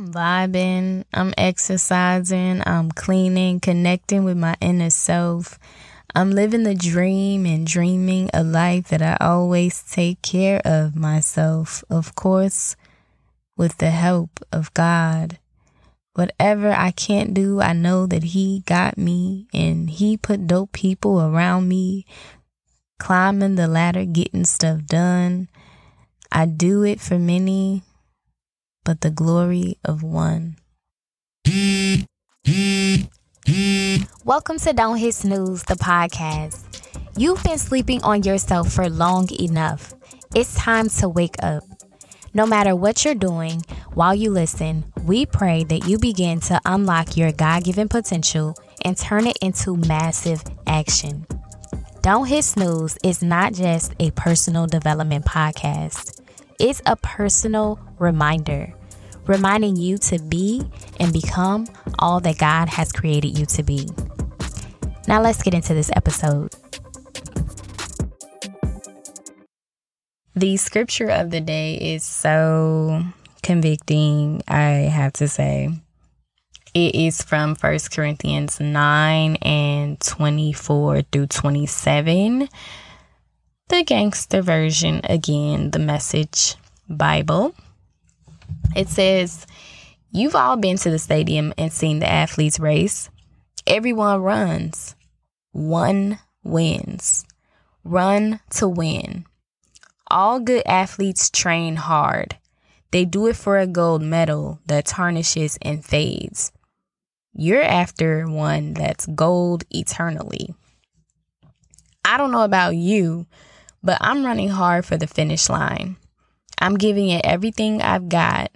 I'm 0.00 0.14
vibing, 0.14 1.04
I'm 1.12 1.34
exercising, 1.36 2.62
I'm 2.64 2.90
cleaning, 2.90 3.60
connecting 3.60 4.24
with 4.24 4.38
my 4.38 4.56
inner 4.58 4.88
self. 4.88 5.58
I'm 6.14 6.30
living 6.30 6.62
the 6.62 6.74
dream 6.74 7.44
and 7.44 7.66
dreaming 7.66 8.30
a 8.32 8.42
life 8.42 8.88
that 8.88 9.02
I 9.02 9.18
always 9.20 9.82
take 9.82 10.22
care 10.22 10.62
of 10.64 10.96
myself, 10.96 11.84
of 11.90 12.14
course, 12.14 12.76
with 13.58 13.76
the 13.76 13.90
help 13.90 14.40
of 14.50 14.72
God. 14.72 15.38
Whatever 16.14 16.72
I 16.72 16.92
can't 16.92 17.34
do, 17.34 17.60
I 17.60 17.74
know 17.74 18.06
that 18.06 18.22
He 18.22 18.62
got 18.64 18.96
me 18.96 19.48
and 19.52 19.90
He 19.90 20.16
put 20.16 20.46
dope 20.46 20.72
people 20.72 21.20
around 21.20 21.68
me, 21.68 22.06
climbing 22.98 23.56
the 23.56 23.68
ladder, 23.68 24.06
getting 24.06 24.46
stuff 24.46 24.86
done. 24.86 25.50
I 26.32 26.46
do 26.46 26.84
it 26.84 27.02
for 27.02 27.18
many, 27.18 27.82
but 28.84 29.00
the 29.00 29.10
glory 29.10 29.78
of 29.84 30.02
one. 30.02 30.56
Welcome 34.24 34.58
to 34.60 34.72
Don't 34.72 34.96
Hit 34.96 35.14
Snooze, 35.14 35.64
the 35.64 35.74
podcast. 35.74 36.66
You've 37.16 37.42
been 37.42 37.58
sleeping 37.58 38.02
on 38.02 38.22
yourself 38.22 38.72
for 38.72 38.88
long 38.88 39.28
enough. 39.38 39.92
It's 40.34 40.54
time 40.54 40.88
to 40.90 41.08
wake 41.08 41.36
up. 41.42 41.62
No 42.32 42.46
matter 42.46 42.76
what 42.76 43.04
you're 43.04 43.14
doing, 43.14 43.62
while 43.94 44.14
you 44.14 44.30
listen, 44.30 44.84
we 45.04 45.26
pray 45.26 45.64
that 45.64 45.86
you 45.88 45.98
begin 45.98 46.40
to 46.40 46.60
unlock 46.64 47.16
your 47.16 47.32
God 47.32 47.64
given 47.64 47.88
potential 47.88 48.54
and 48.84 48.96
turn 48.96 49.26
it 49.26 49.36
into 49.42 49.76
massive 49.76 50.42
action. 50.66 51.26
Don't 52.02 52.26
Hit 52.26 52.44
Snooze 52.44 52.96
is 53.04 53.22
not 53.22 53.52
just 53.52 53.92
a 53.98 54.10
personal 54.12 54.66
development 54.66 55.26
podcast, 55.26 56.19
it's 56.60 56.82
a 56.84 56.94
personal 56.96 57.80
reminder, 57.98 58.72
reminding 59.26 59.76
you 59.76 59.96
to 59.98 60.18
be 60.18 60.62
and 61.00 61.12
become 61.12 61.66
all 61.98 62.20
that 62.20 62.38
God 62.38 62.68
has 62.68 62.92
created 62.92 63.38
you 63.38 63.46
to 63.46 63.62
be. 63.62 63.88
Now, 65.08 65.22
let's 65.22 65.42
get 65.42 65.54
into 65.54 65.74
this 65.74 65.90
episode. 65.96 66.54
The 70.36 70.56
scripture 70.58 71.10
of 71.10 71.30
the 71.30 71.40
day 71.40 71.74
is 71.74 72.04
so 72.04 73.02
convicting, 73.42 74.42
I 74.46 74.88
have 74.92 75.14
to 75.14 75.28
say. 75.28 75.70
It 76.72 76.94
is 76.94 77.20
from 77.20 77.56
1 77.56 77.78
Corinthians 77.90 78.60
9 78.60 79.36
and 79.36 80.00
24 80.00 81.02
through 81.02 81.26
27. 81.26 82.48
The 83.70 83.84
gangster 83.84 84.42
version, 84.42 85.00
again, 85.04 85.70
the 85.70 85.78
message 85.78 86.56
Bible. 86.88 87.54
It 88.74 88.88
says, 88.88 89.46
You've 90.10 90.34
all 90.34 90.56
been 90.56 90.76
to 90.78 90.90
the 90.90 90.98
stadium 90.98 91.54
and 91.56 91.72
seen 91.72 92.00
the 92.00 92.10
athletes 92.10 92.58
race. 92.58 93.10
Everyone 93.68 94.22
runs, 94.22 94.96
one 95.52 96.18
wins. 96.42 97.24
Run 97.84 98.40
to 98.54 98.66
win. 98.66 99.24
All 100.08 100.40
good 100.40 100.64
athletes 100.66 101.30
train 101.30 101.76
hard. 101.76 102.38
They 102.90 103.04
do 103.04 103.28
it 103.28 103.36
for 103.36 103.56
a 103.56 103.68
gold 103.68 104.02
medal 104.02 104.58
that 104.66 104.86
tarnishes 104.86 105.56
and 105.62 105.84
fades. 105.84 106.50
You're 107.34 107.62
after 107.62 108.28
one 108.28 108.74
that's 108.74 109.06
gold 109.06 109.62
eternally. 109.70 110.56
I 112.04 112.16
don't 112.16 112.32
know 112.32 112.42
about 112.42 112.74
you, 112.74 113.26
but 113.82 113.98
I'm 114.00 114.24
running 114.24 114.50
hard 114.50 114.84
for 114.84 114.96
the 114.96 115.06
finish 115.06 115.48
line. 115.48 115.96
I'm 116.58 116.76
giving 116.76 117.08
it 117.08 117.24
everything 117.24 117.80
I've 117.82 118.08
got. 118.08 118.50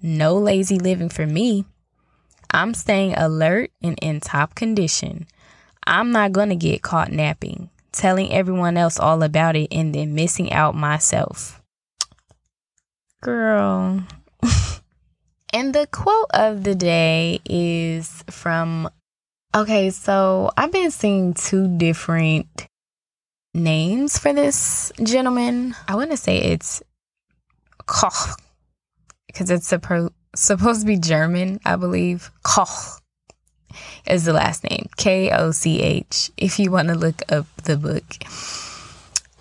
No 0.00 0.34
lazy 0.34 0.78
living 0.78 1.08
for 1.08 1.26
me. 1.26 1.64
I'm 2.50 2.74
staying 2.74 3.14
alert 3.14 3.70
and 3.82 3.98
in 4.02 4.20
top 4.20 4.54
condition. 4.54 5.26
I'm 5.86 6.12
not 6.12 6.32
going 6.32 6.48
to 6.48 6.56
get 6.56 6.82
caught 6.82 7.10
napping 7.10 7.70
telling 7.92 8.32
everyone 8.32 8.76
else 8.76 8.98
all 8.98 9.22
about 9.22 9.54
it 9.54 9.68
and 9.70 9.94
then 9.94 10.14
missing 10.14 10.52
out 10.52 10.74
myself. 10.74 11.62
Girl. 13.20 14.02
and 15.52 15.74
the 15.74 15.86
quote 15.92 16.30
of 16.34 16.64
the 16.64 16.74
day 16.74 17.40
is 17.44 18.24
from 18.28 18.90
Okay, 19.54 19.90
so 19.90 20.50
I've 20.56 20.72
been 20.72 20.90
seeing 20.90 21.34
two 21.34 21.68
different 21.76 22.66
names 23.54 24.18
for 24.18 24.32
this 24.32 24.92
gentleman. 25.02 25.74
I 25.86 25.94
want 25.94 26.10
to 26.10 26.16
say 26.16 26.38
it's 26.38 26.82
Koch 27.86 28.36
because 29.26 29.50
it's 29.50 29.66
supposed 29.66 30.12
supposed 30.34 30.80
to 30.80 30.86
be 30.86 30.96
German, 30.96 31.60
I 31.64 31.76
believe. 31.76 32.30
Koch 32.42 33.00
is 34.06 34.24
the 34.24 34.32
last 34.32 34.64
name 34.64 34.88
K 34.96 35.30
O 35.30 35.50
C 35.50 35.80
H. 35.80 36.30
If 36.36 36.58
you 36.58 36.70
want 36.70 36.88
to 36.88 36.94
look 36.94 37.22
up 37.30 37.46
the 37.64 37.76
book, 37.76 38.04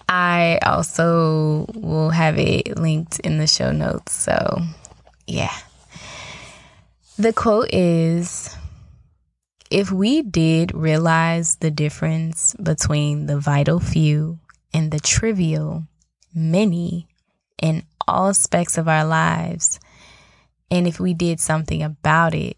I 0.10 0.60
also 0.66 1.66
will 1.74 2.10
have 2.10 2.38
it 2.38 2.78
linked 2.78 3.20
in 3.20 3.38
the 3.38 3.48
show 3.48 3.72
notes. 3.72 4.14
So, 4.14 4.62
yeah. 5.28 5.56
The 7.18 7.32
quote 7.34 7.74
is 7.74 8.56
If 9.72 9.90
we 9.90 10.22
did 10.22 10.76
realize 10.76 11.56
the 11.56 11.72
difference 11.72 12.54
between 12.62 13.28
the 13.28 13.40
vital 13.40 13.80
few 13.80 14.40
and 14.74 14.92
the 14.92 15.00
trivial 15.00 15.88
many 16.36 17.08
in 17.62 17.84
all 18.06 18.28
aspects 18.28 18.78
of 18.78 18.90
our 18.90 19.06
lives, 19.06 19.80
and 20.70 20.90
if 20.90 21.00
we 21.00 21.14
did 21.14 21.40
something 21.40 21.81
about 21.81 22.36
it, 22.36 22.58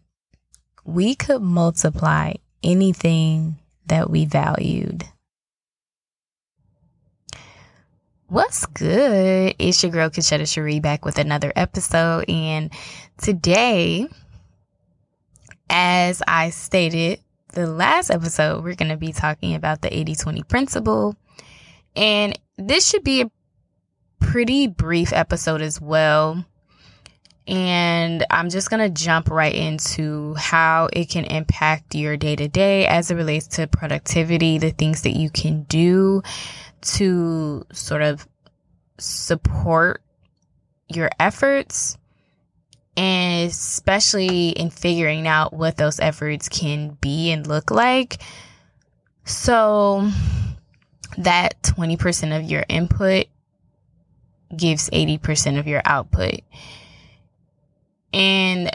we 0.85 1.13
could 1.13 1.43
multiply 1.43 2.33
anything 2.63 3.59
that 3.85 4.09
we 4.09 4.25
valued. 4.25 5.03
What's 8.25 8.65
good? 8.65 9.53
It's 9.59 9.83
your 9.83 9.91
girl 9.91 10.09
Kachetta 10.09 10.51
Cherie 10.51 10.79
back 10.79 11.05
with 11.05 11.19
another 11.19 11.53
episode. 11.55 12.27
And 12.27 12.71
today, 13.21 14.07
as 15.73 16.21
I 16.25 16.51
stated 16.51 17.19
the 17.49 17.67
last 17.67 18.09
episode, 18.09 18.63
we're 18.63 18.75
going 18.75 18.91
to 18.91 18.97
be 18.97 19.11
talking 19.11 19.55
about 19.55 19.81
the 19.81 19.95
80 19.95 20.15
20 20.15 20.43
principle. 20.43 21.17
And 21.95 22.39
this 22.57 22.87
should 22.87 23.03
be 23.03 23.21
a 23.21 23.31
pretty 24.19 24.67
brief 24.67 25.11
episode 25.11 25.61
as 25.61 25.81
well 25.81 26.45
and 27.47 28.25
I'm 28.29 28.49
just 28.49 28.69
going 28.69 28.79
to 28.79 28.89
jump 28.89 29.29
right 29.29 29.53
into 29.53 30.33
how 30.35 30.87
it 30.93 31.09
can 31.09 31.25
impact 31.25 31.93
your 31.93 32.15
day 32.15 32.35
to 32.35 32.47
day 32.47 32.87
as 32.87 33.11
it 33.11 33.15
relates 33.15 33.47
to 33.47 33.67
productivity, 33.67 34.57
the 34.57 34.71
things 34.71 35.01
that 35.01 35.17
you 35.17 35.29
can 35.29 35.63
do 35.63 36.21
to 36.81 37.65
sort 37.73 38.01
of 38.01 38.27
support 38.97 40.01
your 40.87 41.09
efforts, 41.19 41.97
and 42.95 43.49
especially 43.49 44.49
in 44.49 44.69
figuring 44.69 45.27
out 45.27 45.53
what 45.53 45.77
those 45.77 45.99
efforts 45.99 46.49
can 46.49 46.97
be 47.01 47.31
and 47.31 47.47
look 47.47 47.71
like. 47.71 48.21
So, 49.25 50.09
that 51.17 51.61
20% 51.63 52.37
of 52.37 52.49
your 52.49 52.65
input 52.67 53.27
gives 54.55 54.89
80% 54.89 55.59
of 55.59 55.67
your 55.67 55.81
output. 55.85 56.41
And 58.13 58.69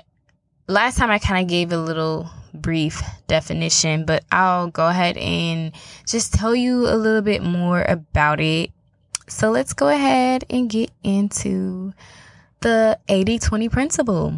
last 0.67 0.99
time 0.99 1.11
I 1.11 1.19
kind 1.19 1.43
of 1.43 1.49
gave 1.49 1.73
a 1.73 1.79
little 1.79 2.31
brief 2.53 3.03
definition, 3.27 4.05
but 4.05 4.25
I'll 4.33 4.69
go 4.69 4.89
ahead 4.89 5.17
and 5.17 5.73
just 6.07 6.35
tell 6.35 6.55
you 6.55 6.89
a 6.89 6.97
little 6.97 7.23
bit 7.23 7.43
more 7.43 7.83
about 7.83 8.41
it. 8.41 8.71
So 9.29 9.51
let's 9.51 9.75
go 9.75 9.89
ahead 9.89 10.45
and 10.51 10.71
get 10.71 10.91
into 11.03 11.93
the 12.61 12.99
80 13.09 13.39
20 13.39 13.69
principle. 13.69 14.35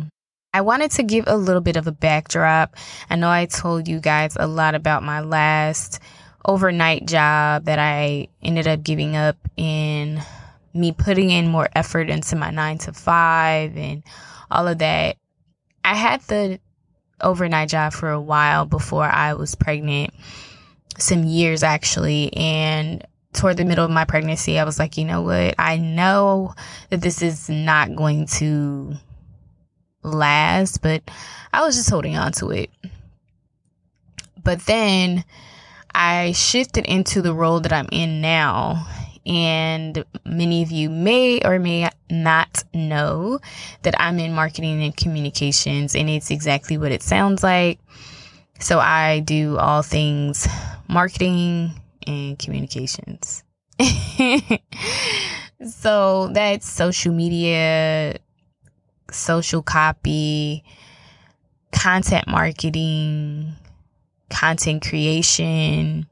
I 0.53 0.63
wanted 0.63 0.91
to 0.93 1.03
give 1.05 1.25
a 1.27 1.37
little 1.37 1.61
bit 1.61 1.77
of 1.77 1.87
a 1.87 1.93
backdrop. 1.93 2.75
I 3.09 3.17
know 3.17 3.31
I 3.31 3.47
told 3.47 3.87
you 3.87 4.01
guys 4.01 4.37
a 4.39 4.49
lot 4.49 4.75
about 4.75 5.05
my 5.05 5.21
last 5.21 6.01
overnight 6.45 7.07
job 7.07 7.67
that 7.67 7.79
I 7.79 8.29
ended 8.43 8.67
up 8.67 8.83
giving 8.83 9.15
up 9.15 9.37
in 9.57 10.21
me 10.75 10.93
putting 10.93 11.31
in 11.31 11.49
more 11.49 11.69
effort 11.75 12.11
into 12.11 12.37
my 12.37 12.51
nine 12.51 12.79
to 12.79 12.93
five 12.93 13.77
and 13.77 14.03
all 14.51 14.67
of 14.67 14.79
that. 14.79 15.17
I 15.85 15.95
had 15.95 16.21
the 16.23 16.59
overnight 17.21 17.69
job 17.69 17.93
for 17.93 18.11
a 18.11 18.21
while 18.21 18.65
before 18.67 19.05
I 19.05 19.35
was 19.35 19.55
pregnant, 19.55 20.13
some 20.99 21.25
years 21.25 21.63
actually. 21.63 22.33
And 22.35 23.05
toward 23.33 23.57
the 23.57 23.65
middle 23.65 23.85
of 23.85 23.91
my 23.91 24.05
pregnancy, 24.05 24.59
I 24.59 24.65
was 24.65 24.79
like, 24.79 24.97
you 24.97 25.05
know 25.05 25.23
what? 25.23 25.55
I 25.59 25.77
know 25.77 26.55
that 26.91 27.01
this 27.01 27.23
is 27.23 27.49
not 27.49 27.95
going 27.95 28.27
to 28.39 28.95
last, 30.03 30.83
but 30.83 31.03
I 31.53 31.63
was 31.63 31.77
just 31.77 31.91
holding 31.91 32.17
on 32.17 32.33
to 32.33 32.51
it. 32.51 32.71
But 34.43 34.61
then 34.67 35.25
I 35.95 36.33
shifted 36.33 36.87
into 36.87 37.23
the 37.23 37.35
role 37.35 37.61
that 37.61 37.73
I'm 37.73 37.89
in 37.93 38.21
now. 38.21 38.87
And 39.27 40.05
many 40.25 40.63
of 40.63 40.71
you 40.71 40.89
may 40.89 41.41
or 41.43 41.59
may 41.59 41.91
not 42.11 42.65
know 42.73 43.39
that 43.83 43.95
I'm 44.01 44.19
in 44.19 44.33
marketing 44.33 44.83
and 44.83 44.97
communications, 44.97 45.95
and 45.95 46.09
it's 46.09 46.31
exactly 46.31 46.79
what 46.79 46.91
it 46.91 47.03
sounds 47.03 47.43
like. 47.43 47.79
So 48.61 48.79
I 48.79 49.21
do 49.21 49.59
all 49.59 49.83
things 49.83 50.49
marketing 50.89 51.80
and 52.07 52.39
communications. 52.39 53.45
so 55.67 56.29
that's 56.33 56.69
social 56.69 57.13
media, 57.13 58.17
social 59.11 59.63
copy, 59.63 60.65
content 61.73 62.27
marketing, 62.29 63.55
content 64.29 64.87
creation, 64.87 66.07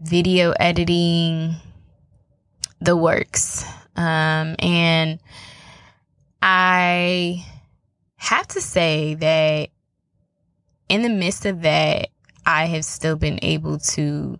video 0.00 0.52
editing, 0.52 1.56
the 2.80 2.96
works. 2.96 3.64
Um, 3.96 4.54
and 4.60 5.18
I 6.40 7.44
have 8.16 8.46
to 8.48 8.60
say 8.60 9.14
that 9.14 9.70
in 10.88 11.02
the 11.02 11.08
midst 11.08 11.46
of 11.46 11.62
that, 11.62 12.08
I 12.46 12.66
have 12.66 12.84
still 12.84 13.16
been 13.16 13.38
able 13.42 13.78
to 13.78 14.38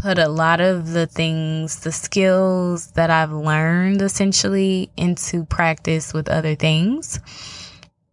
put 0.00 0.18
a 0.18 0.28
lot 0.28 0.60
of 0.60 0.92
the 0.92 1.06
things, 1.06 1.80
the 1.80 1.92
skills 1.92 2.92
that 2.92 3.10
I've 3.10 3.32
learned 3.32 4.00
essentially 4.00 4.90
into 4.96 5.44
practice 5.44 6.14
with 6.14 6.28
other 6.28 6.54
things, 6.54 7.20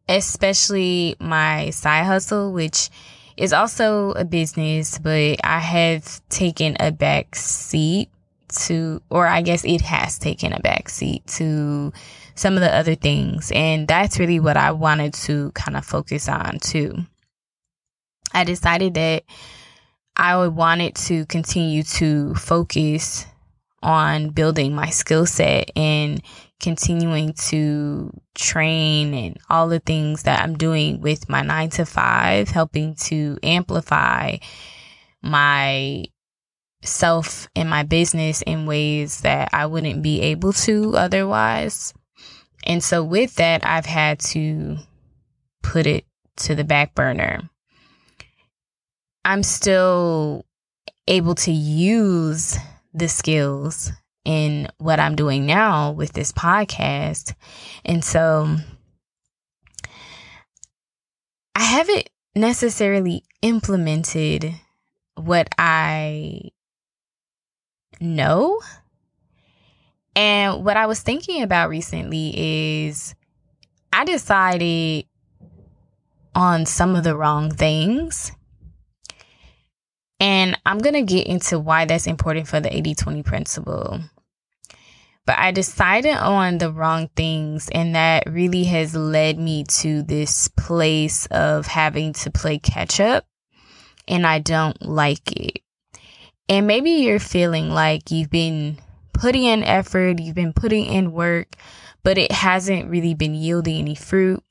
especially 0.10 1.16
my 1.20 1.70
side 1.70 2.06
hustle, 2.06 2.52
which 2.52 2.90
is 3.38 3.54
also 3.54 4.12
a 4.12 4.26
business, 4.26 5.00
but 5.00 5.38
I 5.44 5.60
have 5.60 6.22
taken 6.28 6.76
a 6.80 6.92
back 6.92 7.36
seat 7.36 8.10
to, 8.66 9.02
or 9.10 9.26
I 9.26 9.42
guess 9.42 9.64
it 9.64 9.82
has 9.82 10.20
taken 10.20 10.52
a 10.52 10.60
back 10.60 10.90
seat 10.90 11.26
to 11.38 11.94
some 12.36 12.56
of 12.56 12.62
the 12.62 12.76
other 12.76 12.96
things. 12.96 13.52
And 13.56 13.88
that's 13.88 14.20
really 14.20 14.42
what 14.42 14.58
I 14.58 14.72
wanted 14.72 15.14
to 15.14 15.52
kind 15.52 15.78
of 15.78 15.86
focus 15.86 16.28
on 16.28 16.60
too. 16.60 16.98
I 18.34 18.44
decided 18.44 18.96
that 18.96 19.24
I 20.18 20.48
wanted 20.48 20.96
to 20.96 21.26
continue 21.28 21.84
to 21.84 22.34
focus 22.34 23.28
on 23.84 24.30
building 24.30 24.74
my 24.74 24.90
skill 24.90 25.28
set 25.28 25.70
and 25.76 26.22
continuing 26.60 27.34
to 27.34 28.12
train 28.34 29.14
and 29.14 29.38
all 29.50 29.68
the 29.68 29.80
things 29.80 30.24
that 30.24 30.42
I'm 30.42 30.58
doing 30.58 31.02
with 31.02 31.30
my 31.30 31.42
nine 31.44 31.70
to 31.72 31.86
five, 31.86 32.50
helping 32.50 32.96
to 33.06 33.38
amplify 33.44 34.38
my 35.22 36.06
self 36.82 37.48
and 37.56 37.70
my 37.70 37.84
business 37.84 38.42
in 38.42 38.66
ways 38.66 39.22
that 39.22 39.50
I 39.54 39.68
wouldn't 39.68 40.02
be 40.02 40.22
able 40.22 40.54
to 40.54 40.96
otherwise. 40.98 41.94
And 42.66 42.84
so 42.84 43.04
with 43.04 43.36
that, 43.36 43.66
I've 43.66 43.86
had 43.86 44.20
to 44.20 44.78
put 45.62 45.86
it 45.86 46.06
to 46.38 46.56
the 46.56 46.64
back 46.64 46.96
burner. 46.96 47.50
I'm 49.28 49.44
still 49.44 50.46
able 51.06 51.36
to 51.36 51.52
use 51.52 52.58
the 52.94 53.10
skills 53.10 53.92
in 54.24 54.70
what 54.78 55.02
I'm 55.02 55.18
doing 55.18 55.46
now 55.46 55.92
with 55.92 56.14
this 56.14 56.32
podcast. 56.32 57.34
And 57.84 58.06
so 58.06 58.56
I 61.54 61.62
haven't 61.62 62.10
necessarily 62.36 63.26
implemented 63.42 64.54
what 65.16 65.50
I 65.58 66.52
know. 68.00 68.62
And 70.16 70.64
what 70.64 70.78
I 70.78 70.86
was 70.86 71.02
thinking 71.02 71.44
about 71.44 71.68
recently 71.68 72.86
is 72.86 73.14
I 73.92 74.06
decided 74.06 75.06
on 76.34 76.66
some 76.66 76.96
of 76.96 77.04
the 77.04 77.18
wrong 77.18 77.52
things 77.52 78.32
and 80.20 80.58
I'm 80.66 80.80
going 80.80 80.96
to 80.96 81.02
get 81.02 81.28
into 81.28 81.60
why 81.60 81.86
that's 81.86 82.08
important 82.08 82.48
for 82.48 82.60
the 82.60 82.76
80 82.76 82.96
20 82.96 83.24
principle. 83.24 84.00
But 85.26 85.38
I 85.38 85.52
decided 85.52 86.16
on 86.16 86.58
the 86.58 86.72
wrong 86.72 87.10
things, 87.16 87.68
and 87.70 87.96
that 87.96 88.24
really 88.28 88.64
has 88.64 88.96
led 88.96 89.38
me 89.38 89.66
to 89.82 90.02
this 90.02 90.48
place 90.48 91.26
of 91.28 91.68
having 91.68 92.14
to 92.14 92.32
play 92.32 92.60
catch 92.60 93.02
up, 93.02 93.26
and 94.08 94.26
I 94.26 94.40
don't 94.40 94.82
like 94.82 95.34
it. 95.34 95.62
And 96.48 96.66
maybe 96.66 96.92
you're 96.92 97.20
feeling 97.20 97.70
like 97.70 98.10
you've 98.10 98.30
been 98.30 98.78
putting 99.12 99.44
in 99.44 99.64
effort, 99.64 100.20
you've 100.22 100.36
been 100.36 100.54
putting 100.54 100.86
in 100.86 101.12
work, 101.12 101.56
but 102.04 102.18
it 102.18 102.32
hasn't 102.32 102.90
really 102.90 103.14
been 103.14 103.36
yielding 103.36 103.80
any 103.80 103.96
fruit. 103.96 104.42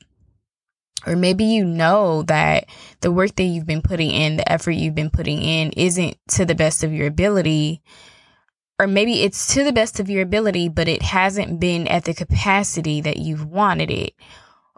Or 1.07 1.15
maybe 1.15 1.45
you 1.45 1.65
know 1.65 2.23
that 2.23 2.67
the 3.01 3.13
work 3.13 3.37
that 3.37 3.45
you've 3.45 3.67
been 3.67 3.83
putting 3.83 4.11
in, 4.11 4.37
the 4.37 4.53
effort 4.53 4.73
you've 4.73 4.95
been 4.95 5.11
putting 5.11 5.41
in 5.41 5.71
isn't 5.73 6.17
to 6.31 6.45
the 6.45 6.55
best 6.55 6.83
of 6.83 6.93
your 6.93 7.07
ability. 7.07 7.81
Or 8.79 8.87
maybe 8.87 9.23
it's 9.23 9.55
to 9.55 9.63
the 9.63 9.73
best 9.73 10.01
of 10.01 10.11
your 10.11 10.23
ability, 10.23 10.69
but 10.69 10.89
it 10.89 11.03
hasn't 11.03 11.61
been 11.61 11.87
at 11.87 12.05
the 12.05 12.15
capacity 12.15 13.01
that 13.03 13.19
you've 13.19 13.47
wanted 13.47 13.91
it. 13.91 14.15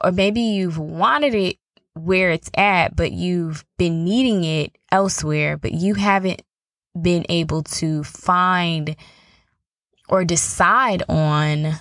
Or 0.04 0.12
maybe 0.12 0.40
you've 0.40 0.78
wanted 0.78 1.34
it 1.34 1.56
where 1.94 2.30
it's 2.30 2.50
at, 2.54 2.94
but 2.94 3.10
you've 3.10 3.64
been 3.78 4.04
needing 4.04 4.44
it 4.44 4.76
elsewhere, 4.92 5.56
but 5.56 5.72
you 5.72 5.94
haven't 5.94 6.42
been 7.00 7.24
able 7.28 7.62
to 7.62 8.04
find 8.04 8.94
or 10.08 10.24
decide 10.24 11.02
on 11.08 11.72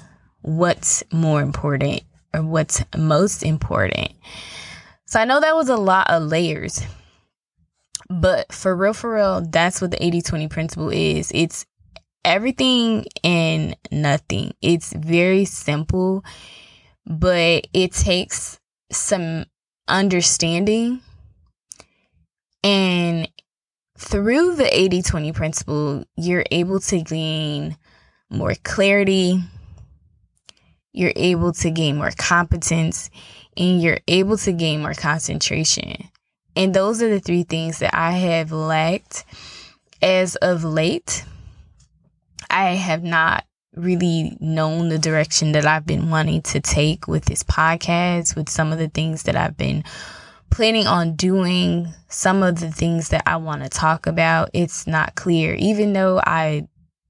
what's 0.41 1.03
more 1.11 1.41
important 1.41 2.01
or 2.37 2.43
what's 2.43 2.83
most 2.95 3.43
important. 3.43 4.11
So 5.05 5.19
I 5.19 5.25
know 5.25 5.39
that 5.39 5.55
was 5.55 5.69
a 5.69 5.77
lot 5.77 6.09
of 6.09 6.23
layers. 6.23 6.81
But 8.09 8.53
for 8.53 8.75
real, 8.75 8.93
for 8.93 9.15
real, 9.15 9.41
that's 9.41 9.81
what 9.81 9.91
the 9.91 10.03
80 10.03 10.21
20 10.21 10.47
principle 10.47 10.89
is. 10.89 11.31
It's 11.33 11.65
everything 12.23 13.05
and 13.23 13.75
nothing. 13.91 14.53
It's 14.61 14.93
very 14.93 15.45
simple, 15.45 16.23
but 17.05 17.67
it 17.73 17.91
takes 17.93 18.59
some 18.91 19.45
understanding. 19.87 21.01
And 22.63 23.29
through 23.97 24.55
the 24.55 24.77
80 24.77 25.01
20 25.01 25.31
principle, 25.31 26.05
you're 26.15 26.45
able 26.51 26.79
to 26.81 27.01
gain 27.01 27.77
more 28.29 28.55
clarity, 28.63 29.41
you're 30.97 31.13
able 31.15 31.53
to 31.53 31.69
gain 31.69 31.97
more 31.97 32.11
competence 32.17 33.11
and 33.55 33.81
you're 33.81 33.99
able 34.07 34.37
to 34.37 34.51
gain 34.51 34.81
more 34.81 34.95
concentration. 34.95 35.95
And 36.55 36.73
those 36.73 37.03
are 37.03 37.09
the 37.09 37.19
three 37.19 37.43
things 37.43 37.79
that 37.79 37.95
I 37.95 38.13
have 38.13 38.51
lacked 38.51 39.23
as 40.01 40.35
of 40.37 40.63
late. 40.63 41.23
I 42.49 42.71
have 42.71 43.03
not 43.03 43.45
really 43.75 44.35
known 44.39 44.89
the 44.89 44.97
direction 44.97 45.51
that 45.51 45.67
I've 45.67 45.85
been 45.85 46.09
wanting 46.09 46.41
to 46.43 46.59
take 46.59 47.07
with 47.07 47.25
this 47.25 47.43
podcast, 47.43 48.35
with 48.35 48.49
some 48.49 48.73
of 48.73 48.79
the 48.79 48.89
things 48.89 49.23
that 49.23 49.35
I've 49.35 49.55
been 49.55 49.83
planning 50.49 50.87
on 50.87 51.15
doing, 51.15 51.93
some 52.09 52.41
of 52.41 52.59
the 52.59 52.71
things 52.71 53.09
that 53.09 53.21
I 53.27 53.35
want 53.37 53.61
to 53.61 53.69
talk 53.69 54.07
about. 54.07 54.49
It's 54.53 54.87
not 54.87 55.13
clear, 55.13 55.53
even 55.53 55.93
though 55.93 56.19
I 56.25 56.67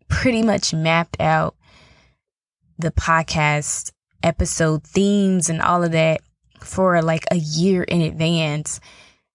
pretty 0.09 0.41
much 0.41 0.73
mapped 0.73 1.21
out 1.21 1.55
the 2.77 2.91
podcast 2.91 3.91
episode 4.23 4.83
themes 4.83 5.49
and 5.49 5.61
all 5.61 5.83
of 5.83 5.91
that 5.91 6.21
for 6.59 7.01
like 7.01 7.25
a 7.31 7.37
year 7.37 7.83
in 7.83 8.01
advance. 8.01 8.79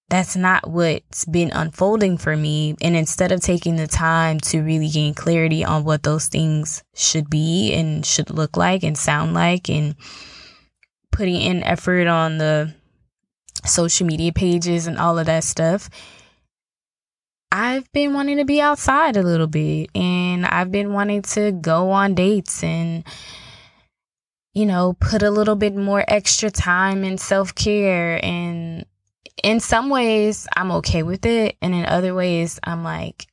That's 0.09 0.35
not 0.35 0.69
what's 0.69 1.25
been 1.25 1.51
unfolding 1.51 2.17
for 2.17 2.35
me. 2.35 2.75
And 2.81 2.95
instead 2.95 3.31
of 3.31 3.41
taking 3.41 3.77
the 3.77 3.87
time 3.87 4.39
to 4.41 4.61
really 4.61 4.89
gain 4.89 5.13
clarity 5.13 5.65
on 5.65 5.85
what 5.85 6.03
those 6.03 6.27
things 6.27 6.83
should 6.93 7.29
be 7.29 7.73
and 7.73 8.05
should 8.05 8.29
look 8.29 8.55
like 8.55 8.83
and 8.83 8.97
sound 8.97 9.33
like, 9.33 9.69
and 9.69 9.95
putting 11.11 11.41
in 11.41 11.63
effort 11.63 12.07
on 12.07 12.37
the 12.37 12.73
social 13.65 14.05
media 14.05 14.33
pages 14.33 14.87
and 14.87 14.99
all 14.99 15.17
of 15.17 15.25
that 15.25 15.43
stuff, 15.43 15.89
I've 17.55 17.89
been 17.91 18.15
wanting 18.15 18.37
to 18.37 18.45
be 18.45 18.59
outside 18.59 19.15
a 19.15 19.21
little 19.21 19.45
bit 19.45 19.91
and 19.93 20.43
I've 20.43 20.71
been 20.71 20.91
wanting 20.91 21.21
to 21.21 21.51
go 21.51 21.91
on 21.91 22.15
dates 22.15 22.63
and, 22.63 23.03
you 24.55 24.65
know, 24.65 24.93
put 24.99 25.21
a 25.21 25.29
little 25.29 25.55
bit 25.55 25.75
more 25.75 26.03
extra 26.07 26.49
time 26.49 27.03
in 27.03 27.19
self 27.19 27.53
care. 27.53 28.19
And 28.25 28.87
in 29.43 29.59
some 29.59 29.91
ways, 29.91 30.47
I'm 30.57 30.71
okay 30.71 31.03
with 31.03 31.27
it. 31.27 31.55
And 31.61 31.75
in 31.75 31.85
other 31.85 32.15
ways, 32.15 32.59
I'm 32.63 32.83
like, 32.83 33.27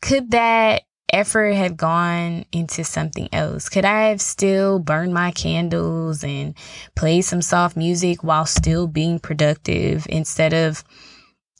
could 0.00 0.30
that 0.30 0.84
effort 1.12 1.52
have 1.52 1.76
gone 1.76 2.46
into 2.50 2.82
something 2.82 3.28
else? 3.30 3.68
Could 3.68 3.84
I 3.84 4.08
have 4.08 4.22
still 4.22 4.78
burned 4.78 5.12
my 5.12 5.32
candles 5.32 6.24
and 6.24 6.54
played 6.96 7.26
some 7.26 7.42
soft 7.42 7.76
music 7.76 8.24
while 8.24 8.46
still 8.46 8.86
being 8.86 9.18
productive 9.18 10.06
instead 10.08 10.54
of 10.54 10.82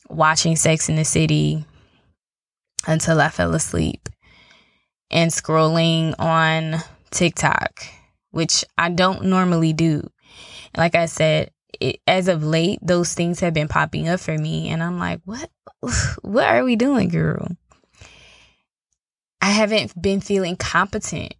watching 0.09 0.55
Sex 0.55 0.89
in 0.89 0.95
the 0.95 1.05
City 1.05 1.63
until 2.87 3.21
I 3.21 3.29
fell 3.29 3.55
asleep. 3.55 4.09
and 5.11 5.31
scrolling 5.31 6.15
on 6.19 6.77
TikTok, 7.11 7.85
which 8.31 8.65
I 8.77 8.89
don't 8.89 9.25
normally 9.25 9.73
do. 9.73 10.09
Like 10.75 10.95
I 10.95 11.05
said, 11.05 11.51
it, 11.79 12.01
as 12.07 12.27
of 12.27 12.43
late, 12.43 12.79
those 12.81 13.13
things 13.13 13.39
have 13.41 13.53
been 13.53 13.67
popping 13.67 14.07
up 14.07 14.19
for 14.19 14.37
me, 14.37 14.69
and 14.69 14.81
I'm 14.83 14.99
like, 14.99 15.21
what? 15.25 15.49
What 16.21 16.47
are 16.47 16.63
we 16.63 16.75
doing, 16.75 17.09
girl? 17.09 17.47
I 19.41 19.51
haven't 19.51 19.99
been 20.01 20.21
feeling 20.21 20.55
competent. 20.55 21.35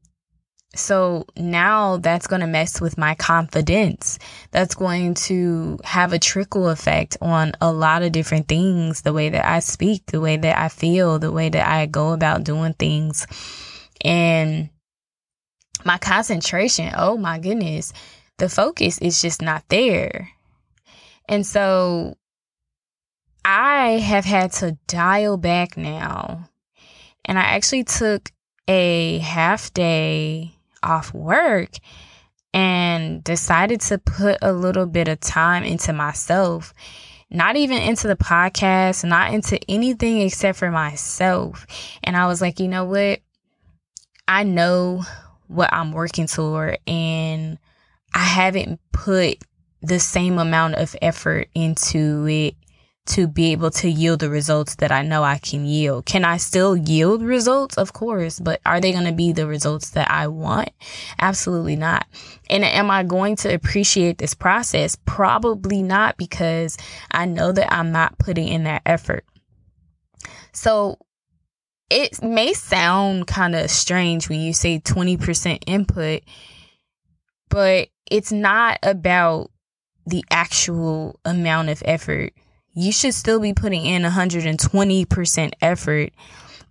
So 0.76 1.26
now 1.38 1.98
that's 1.98 2.28
going 2.28 2.42
to 2.42 2.48
mess 2.48 2.82
with 2.82 2.98
my 2.98 3.16
confidence. 3.16 4.20
That's 4.52 4.76
going 4.76 5.14
to 5.26 5.80
have 5.84 6.12
a 6.12 6.20
trickle 6.20 6.68
effect 6.70 7.18
on 7.22 7.54
a 7.62 7.72
lot 7.72 8.04
of 8.04 8.12
different 8.12 8.48
things 8.48 9.02
the 9.02 9.14
way 9.14 9.30
that 9.30 9.46
I 9.46 9.60
speak, 9.60 10.06
the 10.08 10.20
way 10.20 10.36
that 10.38 10.58
I 10.58 10.68
feel, 10.68 11.18
the 11.18 11.32
way 11.32 11.50
that 11.50 11.68
I 11.68 11.86
go 11.86 12.12
about 12.12 12.44
doing 12.44 12.74
things. 12.74 13.26
And 14.04 14.70
my 15.86 15.98
concentration, 15.98 16.94
oh 16.98 17.18
my 17.18 17.40
goodness, 17.40 17.94
the 18.38 18.50
focus 18.50 18.98
is 18.98 19.22
just 19.22 19.42
not 19.42 19.64
there. 19.70 20.30
And 21.30 21.46
so 21.46 22.18
I 23.46 23.92
have 23.92 24.26
had 24.26 24.52
to 24.54 24.78
dial 24.88 25.38
back 25.38 25.78
now. 25.78 26.50
And 27.24 27.40
I 27.40 27.44
actually 27.44 27.86
took 27.86 28.32
a 28.68 29.20
half 29.20 29.74
day 29.74 30.55
off 30.86 31.14
work 31.14 31.72
and 32.54 33.24
decided 33.24 33.82
to 33.82 33.98
put 33.98 34.38
a 34.42 34.54
little 34.54 34.86
bit 34.86 35.08
of 35.08 35.20
time 35.20 35.64
into 35.64 35.92
myself. 35.92 36.74
Not 37.30 37.58
even 37.58 37.82
into 37.82 38.08
the 38.08 38.16
podcast, 38.16 39.04
not 39.04 39.34
into 39.34 39.60
anything 39.70 40.22
except 40.22 40.58
for 40.58 40.72
myself. 40.72 41.66
And 42.04 42.16
I 42.16 42.28
was 42.28 42.40
like, 42.40 42.60
you 42.60 42.68
know 42.68 42.86
what? 42.86 43.20
I 44.28 44.44
know 44.44 45.04
what 45.48 45.74
I'm 45.74 45.92
working 45.92 46.28
toward, 46.28 46.80
and 46.88 47.60
I 48.14 48.24
haven't 48.24 48.80
put 48.92 49.44
the 49.82 50.00
same 50.00 50.40
amount 50.40 50.76
of 50.76 50.96
effort 51.02 51.50
into 51.54 52.26
it 52.28 52.56
to 53.06 53.28
be 53.28 53.52
able 53.52 53.70
to 53.70 53.90
yield 53.90 54.20
the 54.20 54.30
results 54.30 54.76
that 54.76 54.92
I 54.92 55.04
know 55.04 55.24
I 55.24 55.38
can 55.38 55.66
yield. 55.66 56.06
Can 56.06 56.26
I 56.26 56.38
still 56.38 56.76
yield 56.76 57.22
results? 57.22 57.78
Of 57.78 57.94
course, 57.94 58.40
but 58.40 58.60
are 58.66 58.82
they 58.82 58.92
going 58.92 59.06
to 59.06 59.12
be 59.12 59.32
the 59.32 59.46
results 59.46 59.92
that 59.92 60.10
I 60.10 60.28
want? 60.28 60.70
Absolutely 61.20 61.76
not. 61.76 62.08
And 62.50 62.64
am 62.64 62.90
I 62.90 63.04
going 63.04 63.36
to 63.38 63.54
appreciate 63.54 64.18
this 64.18 64.34
process? 64.34 64.98
Probably 65.06 65.84
not 65.84 66.18
because 66.18 66.78
I 67.12 67.26
know 67.26 67.52
that 67.52 67.72
I'm 67.72 67.92
not 67.92 68.18
putting 68.18 68.48
in 68.48 68.64
that 68.64 68.82
effort. 68.86 69.24
So 70.52 70.98
it 71.92 72.24
may 72.24 72.54
sound 72.54 73.28
kind 73.28 73.56
of 73.56 73.70
strange 73.70 74.30
when 74.30 74.40
you 74.40 74.54
say 74.54 74.80
20% 74.80 75.64
input, 75.68 76.24
but 77.50 77.90
it's 78.10 78.32
not 78.32 78.80
about 78.82 79.52
the 80.08 80.24
actual 80.32 81.20
amount 81.24 81.70
of 81.70 81.84
effort 81.86 82.34
you 82.76 82.92
should 82.92 83.14
still 83.14 83.40
be 83.40 83.54
putting 83.54 83.86
in 83.86 84.04
120% 84.04 85.54
effort, 85.62 86.12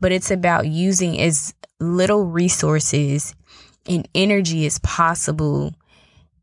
but 0.00 0.12
it's 0.12 0.30
about 0.30 0.68
using 0.68 1.18
as 1.18 1.54
little 1.80 2.26
resources 2.26 3.34
and 3.88 4.06
energy 4.14 4.66
as 4.66 4.78
possible 4.80 5.75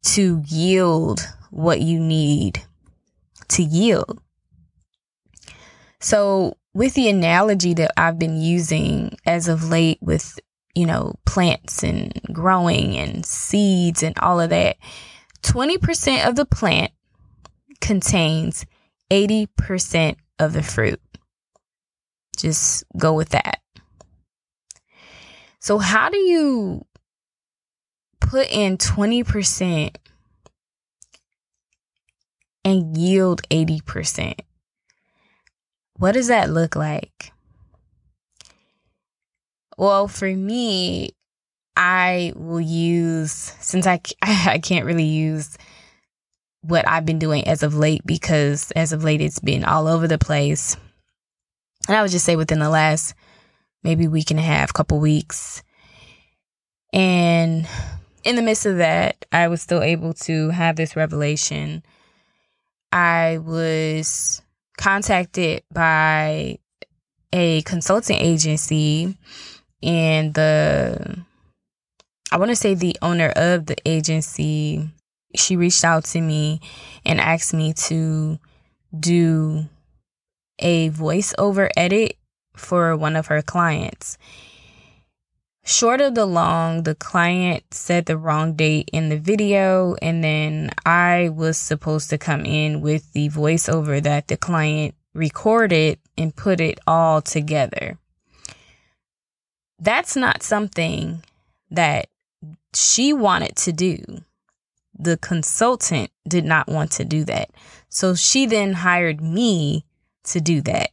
to 0.04 0.44
yield 0.48 1.22
what 1.52 1.80
you 1.80 2.00
need 2.00 2.64
to 3.50 3.64
yield. 3.64 4.20
So, 6.00 6.58
with 6.74 6.96
the 6.96 7.10
analogy 7.10 7.74
that 7.76 7.92
I've 7.98 8.18
been 8.18 8.42
using 8.42 9.18
as 9.26 9.48
of 9.48 9.70
late 9.70 10.00
with, 10.02 10.40
you 10.74 10.86
know, 10.86 11.16
plants 11.26 11.84
and 11.84 12.20
growing 12.32 12.96
and 12.98 13.26
seeds 13.26 14.02
and 14.02 14.18
all 14.20 14.40
of 14.40 14.50
that, 14.50 14.78
20% 15.44 16.28
of 16.28 16.36
the 16.36 16.46
plant 16.46 16.92
contains 17.82 18.66
80% 19.12 20.16
of 20.40 20.54
the 20.54 20.64
fruit. 20.64 21.02
Just 22.38 22.86
go 22.98 23.14
with 23.14 23.30
that. 23.30 23.60
So, 25.60 25.78
how 25.78 26.10
do 26.10 26.18
you 26.18 26.86
put 28.22 28.50
in 28.50 28.78
20% 28.78 29.96
and 32.64 32.98
yield 32.98 33.42
80%? 33.50 34.40
What 35.98 36.14
does 36.14 36.28
that 36.28 36.50
look 36.50 36.76
like? 36.76 37.32
Well, 39.78 40.08
for 40.08 40.28
me, 40.28 41.12
I 41.76 42.34
will 42.36 42.62
use, 42.62 43.32
since 43.32 43.86
I, 43.86 44.00
I 44.22 44.60
can't 44.60 44.86
really 44.86 45.04
use 45.04 45.58
what 46.62 46.88
I've 46.88 47.06
been 47.06 47.20
doing 47.20 47.48
as 47.48 47.64
of 47.64 47.76
late 47.76 48.06
because 48.06 48.72
as 48.72 48.94
of 48.94 49.04
late 49.04 49.22
it's 49.22 49.40
been 49.40 49.64
all 49.64 49.88
over 49.88 50.08
the 50.08 50.18
place. 50.18 50.78
And 51.88 51.98
I 51.98 52.02
would 52.02 52.12
just 52.12 52.26
say 52.26 52.36
within 52.36 52.60
the 52.60 52.70
last 52.70 53.16
maybe 53.84 54.08
week 54.08 54.32
and 54.32 54.40
a 54.40 54.44
half, 54.44 54.74
couple 54.74 55.00
weeks. 55.00 55.64
And 56.94 57.68
in 58.24 58.36
the 58.36 58.42
midst 58.42 58.66
of 58.66 58.78
that, 58.78 59.26
I 59.32 59.48
was 59.48 59.62
still 59.62 59.82
able 59.82 60.14
to 60.14 60.50
have 60.50 60.76
this 60.76 60.96
revelation. 60.96 61.84
I 62.92 63.40
was 63.40 64.42
contacted 64.78 65.64
by 65.74 66.60
a 67.34 67.62
consulting 67.64 68.18
agency 68.18 69.18
and 69.82 70.34
the 70.34 71.24
I 72.32 72.38
want 72.38 72.50
to 72.50 72.56
say 72.56 72.76
the 72.76 72.98
owner 73.02 73.30
of 73.36 73.66
the 73.66 73.76
agency 73.86 74.90
she 75.36 75.56
reached 75.56 75.84
out 75.84 76.06
to 76.06 76.22
me 76.22 76.62
and 77.06 77.20
asked 77.20 77.54
me 77.54 77.74
to 77.74 78.40
do 78.98 79.66
a 80.60 80.90
voiceover 80.90 81.70
edit 81.76 82.18
for 82.56 82.96
one 82.96 83.16
of 83.16 83.28
her 83.28 83.42
clients. 83.42 84.18
Short 85.64 86.02
of 86.02 86.16
the 86.16 86.26
long, 86.26 86.84
the 86.84 86.96
client 86.96 87.64
said 87.72 88.06
the 88.06 88.18
wrong 88.18 88.54
date 88.54 88.90
in 88.92 89.10
the 89.10 89.18
video, 89.18 89.96
and 90.02 90.24
then 90.24 90.72
I 90.86 91.30
was 91.30 91.58
supposed 91.58 92.10
to 92.10 92.18
come 92.18 92.46
in 92.46 92.82
with 92.82 93.14
the 93.14 93.30
voiceover 93.30 94.02
that 94.02 94.28
the 94.28 94.38
client 94.38 94.96
recorded 95.14 96.00
and 96.18 96.36
put 96.36 96.60
it 96.60 96.80
all 96.88 97.22
together. 97.22 98.00
That's 99.78 100.16
not 100.16 100.42
something 100.42 101.24
that 101.70 102.08
she 102.74 103.14
wanted 103.14 103.56
to 103.58 103.72
do 103.72 104.04
the 105.02 105.18
consultant 105.18 106.12
did 106.28 106.46
not 106.46 106.68
want 106.68 106.92
to 106.92 107.06
do 107.06 107.24
that. 107.26 107.50
So 107.90 108.16
she 108.16 108.46
then 108.46 108.74
hired 108.74 109.22
me 109.22 109.86
to 110.26 110.40
do 110.40 110.62
that. 110.62 110.92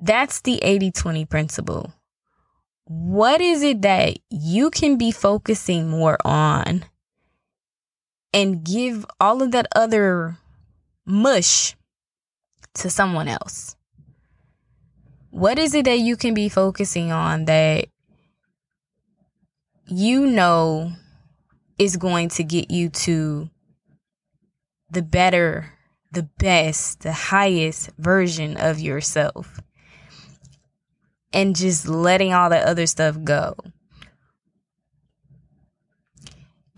That's 0.00 0.40
the 0.40 0.58
80 0.62 0.90
20 0.92 1.24
principle. 1.26 1.92
What 2.86 3.40
is 3.40 3.62
it 3.62 3.82
that 3.82 4.18
you 4.30 4.70
can 4.70 4.96
be 4.96 5.12
focusing 5.12 5.88
more 5.88 6.16
on 6.24 6.84
and 8.32 8.64
give 8.64 9.04
all 9.20 9.42
of 9.42 9.52
that 9.52 9.66
other 9.76 10.38
mush 11.04 11.76
to 12.74 12.90
someone 12.90 13.28
else? 13.28 13.76
What 15.30 15.58
is 15.58 15.74
it 15.74 15.84
that 15.84 16.00
you 16.00 16.16
can 16.16 16.34
be 16.34 16.48
focusing 16.48 17.12
on 17.12 17.44
that 17.44 17.86
you 19.86 20.26
know 20.26 20.92
is 21.80 21.96
going 21.96 22.28
to 22.28 22.44
get 22.44 22.70
you 22.70 22.90
to 22.90 23.48
the 24.90 25.00
better, 25.00 25.72
the 26.12 26.24
best, 26.38 27.00
the 27.00 27.12
highest 27.12 27.90
version 27.96 28.58
of 28.58 28.78
yourself. 28.78 29.60
And 31.32 31.56
just 31.56 31.88
letting 31.88 32.34
all 32.34 32.50
that 32.50 32.66
other 32.66 32.86
stuff 32.86 33.16
go. 33.24 33.54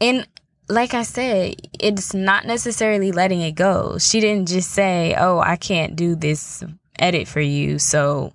And 0.00 0.28
like 0.68 0.94
I 0.94 1.02
said, 1.02 1.56
it's 1.80 2.14
not 2.14 2.46
necessarily 2.46 3.10
letting 3.10 3.40
it 3.40 3.52
go. 3.52 3.98
She 3.98 4.20
didn't 4.20 4.48
just 4.48 4.70
say, 4.70 5.16
Oh, 5.18 5.40
I 5.40 5.56
can't 5.56 5.96
do 5.96 6.14
this 6.14 6.62
edit 6.98 7.26
for 7.26 7.40
you. 7.40 7.80
So 7.80 8.32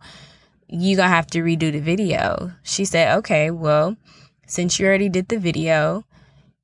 you're 0.67 0.97
going 0.97 1.09
to 1.09 1.15
have 1.15 1.27
to 1.27 1.39
redo 1.39 1.71
the 1.71 1.79
video. 1.79 2.51
She 2.63 2.83
said, 2.83 3.17
Okay, 3.19 3.51
well, 3.51 3.95
since 4.47 4.79
you 4.79 4.85
already 4.85 5.07
did 5.07 5.29
the 5.29 5.39
video, 5.39 6.03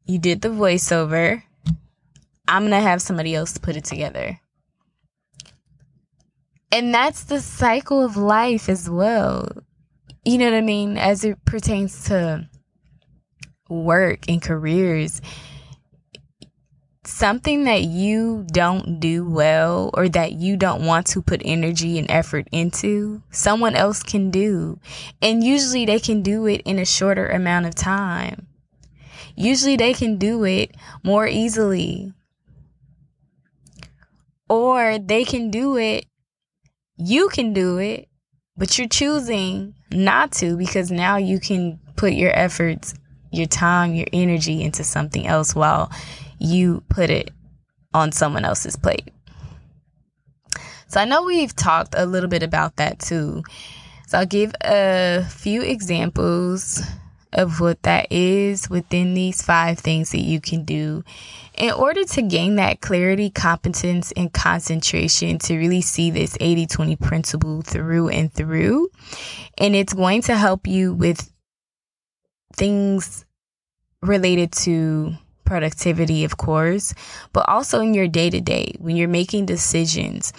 you 0.05 0.19
did 0.19 0.41
the 0.41 0.49
voiceover. 0.49 1.43
I'm 2.47 2.63
going 2.63 2.71
to 2.71 2.79
have 2.79 3.01
somebody 3.01 3.35
else 3.35 3.57
put 3.57 3.75
it 3.75 3.85
together. 3.85 4.39
And 6.71 6.93
that's 6.93 7.23
the 7.23 7.39
cycle 7.39 8.03
of 8.03 8.17
life 8.17 8.67
as 8.67 8.89
well. 8.89 9.47
You 10.25 10.37
know 10.37 10.45
what 10.45 10.57
I 10.57 10.61
mean? 10.61 10.97
As 10.97 11.23
it 11.23 11.43
pertains 11.45 12.05
to 12.05 12.49
work 13.69 14.27
and 14.27 14.41
careers, 14.41 15.21
something 17.05 17.65
that 17.65 17.83
you 17.83 18.45
don't 18.51 18.99
do 18.99 19.29
well 19.29 19.91
or 19.93 20.09
that 20.09 20.33
you 20.33 20.57
don't 20.57 20.85
want 20.85 21.07
to 21.07 21.21
put 21.21 21.41
energy 21.45 21.99
and 21.99 22.09
effort 22.09 22.47
into, 22.51 23.21
someone 23.29 23.75
else 23.75 24.01
can 24.01 24.31
do. 24.31 24.79
And 25.21 25.43
usually 25.43 25.85
they 25.85 25.99
can 25.99 26.21
do 26.21 26.45
it 26.47 26.61
in 26.65 26.79
a 26.79 26.85
shorter 26.85 27.27
amount 27.27 27.65
of 27.65 27.75
time. 27.75 28.47
Usually 29.35 29.75
they 29.75 29.93
can 29.93 30.17
do 30.17 30.43
it 30.43 30.75
more 31.03 31.27
easily. 31.27 32.13
Or 34.49 34.99
they 34.99 35.23
can 35.23 35.49
do 35.49 35.77
it, 35.77 36.05
you 36.97 37.29
can 37.29 37.53
do 37.53 37.77
it, 37.77 38.07
but 38.55 38.77
you're 38.77 38.87
choosing 38.87 39.73
not 39.91 40.31
to 40.33 40.55
because 40.57 40.91
now 40.91 41.17
you 41.17 41.39
can 41.39 41.79
put 41.95 42.13
your 42.13 42.31
efforts, 42.37 42.93
your 43.31 43.47
time, 43.47 43.95
your 43.95 44.07
energy 44.13 44.61
into 44.61 44.83
something 44.83 45.25
else 45.25 45.55
while 45.55 45.91
you 46.37 46.83
put 46.89 47.09
it 47.09 47.31
on 47.93 48.11
someone 48.11 48.45
else's 48.45 48.75
plate. 48.75 49.09
So 50.87 50.99
I 50.99 51.05
know 51.05 51.23
we've 51.23 51.55
talked 51.55 51.95
a 51.97 52.05
little 52.05 52.29
bit 52.29 52.43
about 52.43 52.75
that 52.75 52.99
too. 52.99 53.41
So 54.07 54.19
I'll 54.19 54.25
give 54.27 54.53
a 54.63 55.25
few 55.27 55.63
examples 55.63 56.83
of 57.33 57.59
what 57.59 57.81
that 57.83 58.11
is 58.11 58.69
within 58.69 59.13
these 59.13 59.41
five 59.41 59.79
things 59.79 60.11
that 60.11 60.21
you 60.21 60.39
can 60.39 60.63
do 60.63 61.03
in 61.57 61.71
order 61.71 62.03
to 62.03 62.21
gain 62.21 62.55
that 62.55 62.81
clarity, 62.81 63.29
competence, 63.29 64.11
and 64.13 64.33
concentration 64.33 65.37
to 65.39 65.57
really 65.57 65.81
see 65.81 66.09
this 66.09 66.37
80 66.39 66.67
20 66.67 66.95
principle 66.95 67.61
through 67.61 68.09
and 68.09 68.31
through. 68.33 68.89
And 69.57 69.75
it's 69.75 69.93
going 69.93 70.21
to 70.23 70.35
help 70.35 70.67
you 70.67 70.93
with 70.93 71.31
things 72.55 73.25
related 74.01 74.51
to 74.51 75.13
productivity, 75.45 76.23
of 76.23 76.37
course, 76.37 76.93
but 77.31 77.47
also 77.47 77.81
in 77.81 77.93
your 77.93 78.07
day 78.07 78.29
to 78.29 78.41
day 78.41 78.73
when 78.79 78.95
you're 78.95 79.07
making 79.07 79.45
decisions. 79.45 80.33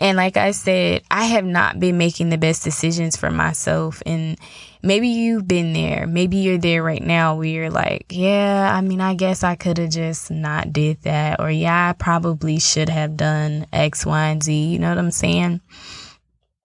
And 0.00 0.16
like 0.16 0.36
I 0.36 0.52
said, 0.52 1.02
I 1.10 1.24
have 1.26 1.44
not 1.44 1.80
been 1.80 1.98
making 1.98 2.30
the 2.30 2.38
best 2.38 2.62
decisions 2.62 3.16
for 3.16 3.32
myself. 3.32 4.00
And 4.06 4.38
maybe 4.80 5.08
you've 5.08 5.48
been 5.48 5.72
there. 5.72 6.06
Maybe 6.06 6.36
you're 6.36 6.56
there 6.56 6.84
right 6.84 7.02
now 7.02 7.34
where 7.34 7.48
you're 7.48 7.70
like, 7.70 8.06
yeah, 8.10 8.72
I 8.72 8.80
mean, 8.80 9.00
I 9.00 9.14
guess 9.14 9.42
I 9.42 9.56
could 9.56 9.78
have 9.78 9.90
just 9.90 10.30
not 10.30 10.72
did 10.72 11.02
that. 11.02 11.40
Or 11.40 11.50
yeah, 11.50 11.90
I 11.90 11.92
probably 11.94 12.60
should 12.60 12.88
have 12.88 13.16
done 13.16 13.66
X, 13.72 14.06
Y, 14.06 14.26
and 14.28 14.42
Z. 14.42 14.54
You 14.54 14.78
know 14.78 14.88
what 14.88 14.98
I'm 14.98 15.10
saying? 15.10 15.60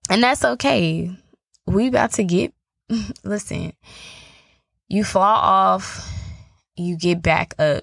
And 0.08 0.22
that's 0.22 0.44
okay. 0.44 1.10
We 1.66 1.88
about 1.88 2.12
to 2.12 2.24
get, 2.24 2.54
listen, 3.24 3.72
you 4.88 5.02
fall 5.02 5.22
off, 5.22 6.08
you 6.76 6.96
get 6.96 7.20
back 7.20 7.54
up. 7.58 7.82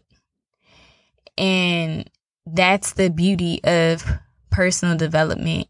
And 1.38 2.10
that's 2.46 2.94
the 2.94 3.10
beauty 3.10 3.60
of 3.66 4.06
personal 4.52 4.98
development. 4.98 5.68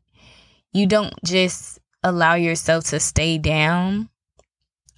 You 0.74 0.88
don't 0.88 1.14
just 1.24 1.80
allow 2.04 2.36
yourself 2.36 2.86
to 2.86 3.00
stay 3.00 3.38
down. 3.38 4.10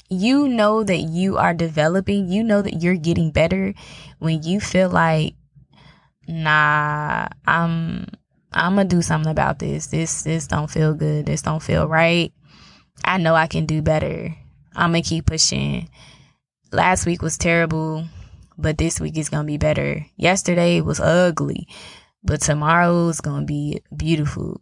You 0.09 0.47
know 0.47 0.83
that 0.83 0.97
you 0.97 1.37
are 1.37 1.53
developing. 1.53 2.29
You 2.29 2.43
know 2.43 2.61
that 2.61 2.81
you're 2.81 2.95
getting 2.95 3.31
better 3.31 3.73
when 4.19 4.43
you 4.43 4.59
feel 4.59 4.89
like, 4.89 5.35
nah, 6.27 7.27
I'm 7.45 8.07
I'm 8.51 8.75
gonna 8.75 8.85
do 8.85 9.01
something 9.01 9.31
about 9.31 9.59
this. 9.59 9.87
This 9.87 10.23
this 10.23 10.47
don't 10.47 10.69
feel 10.69 10.93
good. 10.93 11.25
This 11.25 11.41
don't 11.41 11.63
feel 11.63 11.87
right. 11.87 12.31
I 13.03 13.17
know 13.17 13.35
I 13.35 13.47
can 13.47 13.65
do 13.65 13.81
better. 13.81 14.35
I'm 14.75 14.91
gonna 14.91 15.01
keep 15.01 15.25
pushing. 15.25 15.89
Last 16.71 17.05
week 17.05 17.21
was 17.21 17.37
terrible 17.37 18.05
but 18.57 18.77
this 18.77 18.99
week 18.99 19.17
is 19.17 19.29
going 19.29 19.43
to 19.43 19.51
be 19.51 19.57
better. 19.57 20.05
Yesterday 20.17 20.81
was 20.81 20.99
ugly, 20.99 21.67
but 22.23 22.41
tomorrow 22.41 23.07
is 23.09 23.21
going 23.21 23.41
to 23.41 23.45
be 23.45 23.81
beautiful. 23.95 24.59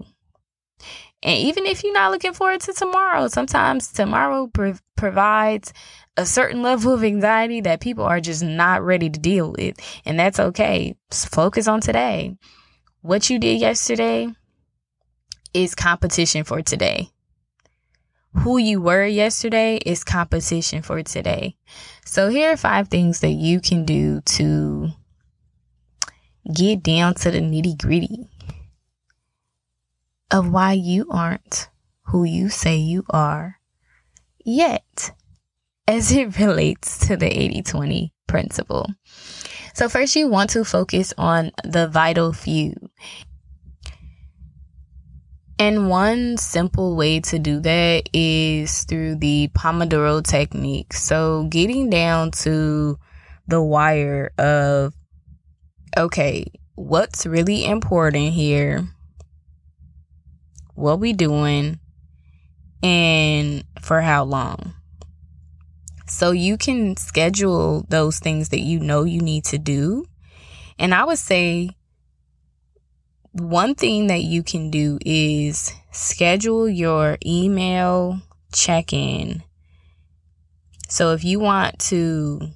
And 1.23 1.37
even 1.37 1.65
if 1.65 1.83
you're 1.83 1.93
not 1.93 2.11
looking 2.11 2.33
forward 2.33 2.61
to 2.61 2.73
tomorrow, 2.73 3.27
sometimes 3.27 3.91
tomorrow 3.91 4.49
provides 4.95 5.73
a 6.17 6.25
certain 6.25 6.63
level 6.63 6.93
of 6.93 7.03
anxiety 7.03 7.61
that 7.61 7.79
people 7.79 8.03
are 8.03 8.19
just 8.19 8.43
not 8.43 8.83
ready 8.83 9.09
to 9.09 9.19
deal 9.19 9.51
with. 9.51 9.77
And 10.05 10.19
that's 10.19 10.39
okay. 10.39 10.95
Just 11.11 11.29
focus 11.29 11.67
on 11.67 11.81
today. 11.81 12.37
What 13.01 13.29
you 13.29 13.37
did 13.37 13.61
yesterday 13.61 14.29
is 15.53 15.75
competition 15.75 16.43
for 16.43 16.61
today 16.61 17.11
who 18.33 18.57
you 18.57 18.81
were 18.81 19.05
yesterday 19.05 19.77
is 19.77 20.03
competition 20.03 20.81
for 20.81 21.03
today. 21.03 21.57
So 22.05 22.29
here 22.29 22.51
are 22.51 22.57
five 22.57 22.87
things 22.87 23.19
that 23.19 23.31
you 23.31 23.59
can 23.59 23.85
do 23.85 24.21
to 24.21 24.89
get 26.53 26.83
down 26.83 27.15
to 27.15 27.31
the 27.31 27.39
nitty 27.39 27.77
gritty 27.77 28.27
of 30.31 30.49
why 30.49 30.73
you 30.73 31.07
aren't 31.11 31.69
who 32.05 32.23
you 32.23 32.49
say 32.49 32.77
you 32.77 33.03
are 33.09 33.59
yet 34.43 35.11
as 35.87 36.11
it 36.11 36.37
relates 36.39 37.07
to 37.07 37.17
the 37.17 37.27
80 37.27 37.63
20 37.63 38.13
principle. 38.27 38.87
So, 39.73 39.87
first, 39.87 40.15
you 40.15 40.27
want 40.27 40.49
to 40.51 40.65
focus 40.65 41.13
on 41.17 41.51
the 41.63 41.87
vital 41.87 42.33
few. 42.33 42.75
And 45.59 45.89
one 45.89 46.37
simple 46.37 46.95
way 46.95 47.19
to 47.21 47.37
do 47.37 47.59
that 47.59 48.09
is 48.13 48.83
through 48.85 49.15
the 49.15 49.49
Pomodoro 49.53 50.23
technique. 50.23 50.93
So, 50.93 51.47
getting 51.49 51.89
down 51.89 52.31
to 52.43 52.97
the 53.47 53.61
wire 53.61 54.31
of, 54.37 54.93
okay, 55.97 56.45
what's 56.75 57.25
really 57.25 57.65
important 57.65 58.33
here? 58.33 58.87
What 60.75 60.99
we 60.99 61.13
doing? 61.13 61.79
And 62.83 63.63
for 63.81 64.01
how 64.01 64.23
long? 64.23 64.73
So 66.07 66.31
you 66.31 66.57
can 66.57 66.97
schedule 66.97 67.85
those 67.89 68.19
things 68.19 68.49
that 68.49 68.59
you 68.59 68.79
know 68.79 69.03
you 69.03 69.21
need 69.21 69.45
to 69.45 69.57
do. 69.57 70.05
And 70.77 70.93
I 70.93 71.05
would 71.05 71.19
say 71.19 71.69
one 73.31 73.75
thing 73.75 74.07
that 74.07 74.23
you 74.23 74.43
can 74.43 74.69
do 74.71 74.97
is 75.05 75.73
schedule 75.91 76.67
your 76.67 77.17
email 77.25 78.21
check 78.51 78.91
in. 78.91 79.43
So 80.89 81.13
if 81.13 81.23
you 81.23 81.39
want 81.39 81.79
to 81.79 82.49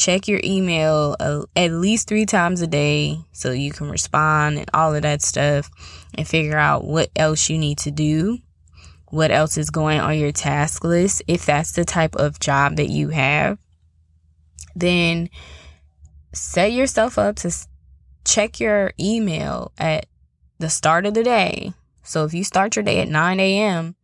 check 0.00 0.26
your 0.26 0.40
email 0.42 1.14
uh, 1.20 1.42
at 1.54 1.70
least 1.72 2.08
three 2.08 2.24
times 2.24 2.62
a 2.62 2.66
day 2.66 3.18
so 3.32 3.50
you 3.50 3.70
can 3.70 3.90
respond 3.90 4.56
and 4.56 4.70
all 4.72 4.94
of 4.94 5.02
that 5.02 5.20
stuff 5.20 5.70
and 6.14 6.26
figure 6.26 6.56
out 6.56 6.84
what 6.84 7.10
else 7.16 7.50
you 7.50 7.58
need 7.58 7.76
to 7.76 7.90
do, 7.90 8.38
what 9.10 9.30
else 9.30 9.58
is 9.58 9.68
going 9.68 10.00
on 10.00 10.18
your 10.18 10.32
task 10.32 10.84
list, 10.84 11.22
if 11.28 11.44
that's 11.44 11.72
the 11.72 11.84
type 11.84 12.16
of 12.16 12.40
job 12.40 12.76
that 12.76 12.88
you 12.88 13.10
have, 13.10 13.58
then 14.74 15.28
set 16.32 16.72
yourself 16.72 17.18
up 17.18 17.36
to 17.36 17.54
check 18.24 18.58
your 18.58 18.94
email 18.98 19.70
at 19.76 20.06
the 20.58 20.70
start 20.70 21.04
of 21.04 21.12
the 21.12 21.24
day. 21.24 21.74
So 22.02 22.24
if 22.24 22.32
you 22.32 22.42
start 22.42 22.74
your 22.74 22.84
day 22.84 23.00
at 23.00 23.08
9 23.08 23.38
a.m., 23.38 23.96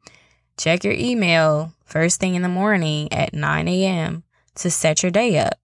check 0.59 0.85
your 0.85 0.93
email 0.93 1.73
first 1.87 2.21
thing 2.21 2.35
in 2.35 2.43
the 2.43 2.49
morning 2.51 3.11
at 3.15 3.33
9 3.33 3.67
a.m. 3.67 4.25
to 4.57 4.71
set 4.71 5.03
your 5.03 5.11
day 5.11 5.39
up. 5.39 5.59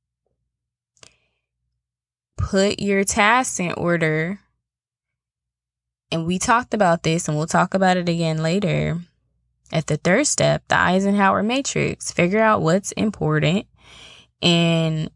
Put 2.37 2.81
your 2.81 3.05
tasks 3.05 3.61
in 3.61 3.73
order. 3.73 4.41
And 6.11 6.27
we 6.27 6.39
talked 6.39 6.75
about 6.75 7.03
this, 7.03 7.29
and 7.29 7.37
we'll 7.37 7.47
talk 7.47 7.75
about 7.75 7.97
it 7.97 8.09
again 8.09 8.43
later. 8.43 8.99
At 9.73 9.87
the 9.87 9.97
third 9.97 10.27
step, 10.27 10.63
the 10.69 10.77
Eisenhower 10.77 11.43
matrix, 11.43 12.13
figure 12.13 12.41
out 12.41 12.61
what's 12.61 12.93
important 12.93 13.67
and 14.43 15.11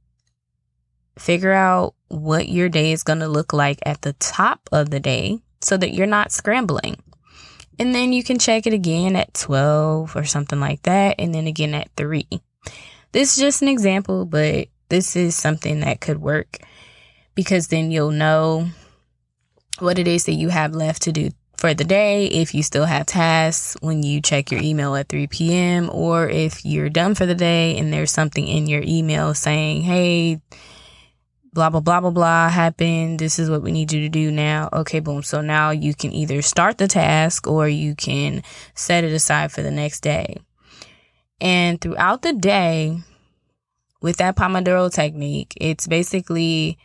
figure 1.19 1.53
out 1.53 1.95
what 2.09 2.49
your 2.49 2.69
day 2.69 2.93
is 2.93 3.03
going 3.03 3.19
to 3.19 3.29
look 3.29 3.53
like 3.53 3.79
at 3.85 4.03
the 4.03 4.15
top 4.15 4.69
of 4.73 4.91
the 4.91 5.01
day 5.01 5.41
so 5.61 5.77
that 5.77 5.93
you're 5.93 6.07
not 6.07 6.33
scrambling. 6.33 6.97
And 7.79 7.95
then 7.95 8.15
you 8.15 8.25
can 8.25 8.39
check 8.39 8.67
it 8.67 8.73
again 8.73 9.17
at 9.17 9.35
12 9.35 10.17
or 10.17 10.25
something 10.25 10.61
like 10.61 10.83
that, 10.83 11.17
and 11.19 11.35
then 11.35 11.47
again 11.47 11.75
at 11.75 11.91
3. 11.97 12.27
This 13.13 13.37
is 13.37 13.43
just 13.43 13.61
an 13.63 13.69
example, 13.69 14.25
but 14.25 14.69
this 14.89 15.17
is 15.17 15.35
something 15.35 15.81
that 15.81 16.01
could 16.01 16.23
work 16.23 16.59
because 17.37 17.69
then 17.69 17.93
you'll 17.93 18.11
know 18.11 18.67
what 19.79 20.01
it 20.01 20.09
is 20.09 20.25
that 20.25 20.33
you 20.33 20.49
have 20.49 20.75
left 20.75 21.03
to 21.03 21.13
do 21.13 21.31
for 21.57 21.73
the 21.73 21.85
day, 21.85 22.27
if 22.27 22.55
you 22.55 22.63
still 22.63 22.85
have 22.85 23.07
tasks 23.07 23.77
when 23.81 24.03
you 24.03 24.21
check 24.21 24.51
your 24.51 24.61
email 24.61 24.95
at 24.95 25.09
3 25.09 25.27
p.m., 25.27 25.89
or 25.91 26.29
if 26.29 26.65
you're 26.67 26.91
done 26.91 27.15
for 27.15 27.25
the 27.25 27.35
day 27.35 27.79
and 27.79 27.93
there's 27.93 28.11
something 28.11 28.47
in 28.47 28.67
your 28.67 28.83
email 28.85 29.33
saying, 29.33 29.81
hey, 29.83 30.41
blah, 31.55 31.71
blah, 31.71 31.81
blah, 31.81 32.01
blah, 32.01 32.11
blah 32.11 32.49
happened. 32.51 33.19
This 33.19 33.39
is 33.39 33.49
what 33.49 33.63
we 33.63 33.73
need 33.73 33.91
you 33.91 34.01
to 34.01 34.11
do 34.11 34.31
now. 34.31 34.69
Okay, 34.71 35.01
boom. 35.01 35.23
So 35.23 35.41
now 35.41 35.71
you 35.71 35.95
can 35.95 36.13
either 36.13 36.43
start 36.43 36.77
the 36.77 36.89
task 36.89 37.47
or 37.47 37.69
you 37.69 37.95
can 37.95 38.43
set 38.75 39.05
it 39.05 39.13
aside 39.13 39.51
for 39.51 39.63
the 39.63 39.71
next 39.71 40.01
day. 40.01 40.37
And 41.41 41.81
throughout 41.81 42.21
the 42.21 42.35
day, 42.35 42.99
with 44.03 44.19
that 44.19 44.37
Pomodoro 44.37 44.93
technique, 44.93 45.55
it's 45.59 45.87
basically 45.87 46.79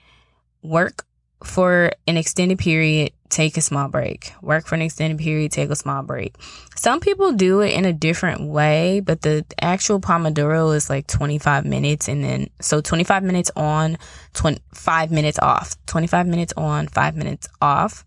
work 0.61 1.05
for 1.43 1.91
an 2.07 2.17
extended 2.17 2.59
period, 2.59 3.11
take 3.29 3.57
a 3.57 3.61
small 3.61 3.87
break. 3.87 4.33
Work 4.41 4.67
for 4.67 4.75
an 4.75 4.81
extended 4.81 5.17
period, 5.17 5.51
take 5.51 5.69
a 5.69 5.75
small 5.75 6.03
break. 6.03 6.35
Some 6.75 6.99
people 6.99 7.31
do 7.33 7.61
it 7.61 7.73
in 7.73 7.85
a 7.85 7.93
different 7.93 8.41
way, 8.47 8.99
but 8.99 9.21
the 9.21 9.45
actual 9.59 9.99
Pomodoro 9.99 10.75
is 10.75 10.89
like 10.89 11.07
25 11.07 11.65
minutes 11.65 12.07
and 12.07 12.23
then 12.23 12.49
so 12.59 12.81
25 12.81 13.23
minutes 13.23 13.51
on, 13.55 13.97
25 14.33 15.11
minutes 15.11 15.39
off. 15.39 15.75
25 15.87 16.27
minutes 16.27 16.53
on, 16.57 16.87
5 16.87 17.15
minutes 17.15 17.47
off. 17.61 18.05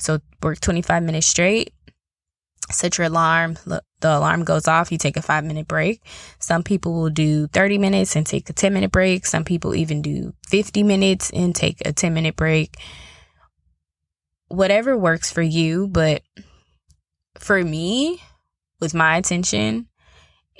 So 0.00 0.18
work 0.42 0.60
25 0.60 1.02
minutes 1.02 1.26
straight. 1.26 1.72
Set 2.72 2.98
your 2.98 3.06
alarm. 3.06 3.56
The 3.64 3.82
alarm 4.02 4.44
goes 4.44 4.66
off. 4.66 4.90
You 4.90 4.98
take 4.98 5.16
a 5.16 5.22
five 5.22 5.44
minute 5.44 5.68
break. 5.68 6.02
Some 6.38 6.62
people 6.62 6.94
will 6.94 7.10
do 7.10 7.46
30 7.48 7.78
minutes 7.78 8.16
and 8.16 8.26
take 8.26 8.50
a 8.50 8.52
10 8.52 8.72
minute 8.72 8.92
break. 8.92 9.26
Some 9.26 9.44
people 9.44 9.74
even 9.74 10.02
do 10.02 10.34
50 10.48 10.82
minutes 10.82 11.30
and 11.30 11.54
take 11.54 11.86
a 11.86 11.92
10 11.92 12.12
minute 12.12 12.36
break 12.36 12.76
whatever 14.52 14.96
works 14.96 15.32
for 15.32 15.42
you, 15.42 15.88
but 15.88 16.22
for 17.38 17.62
me, 17.62 18.22
with 18.80 18.94
my 18.94 19.16
attention, 19.16 19.88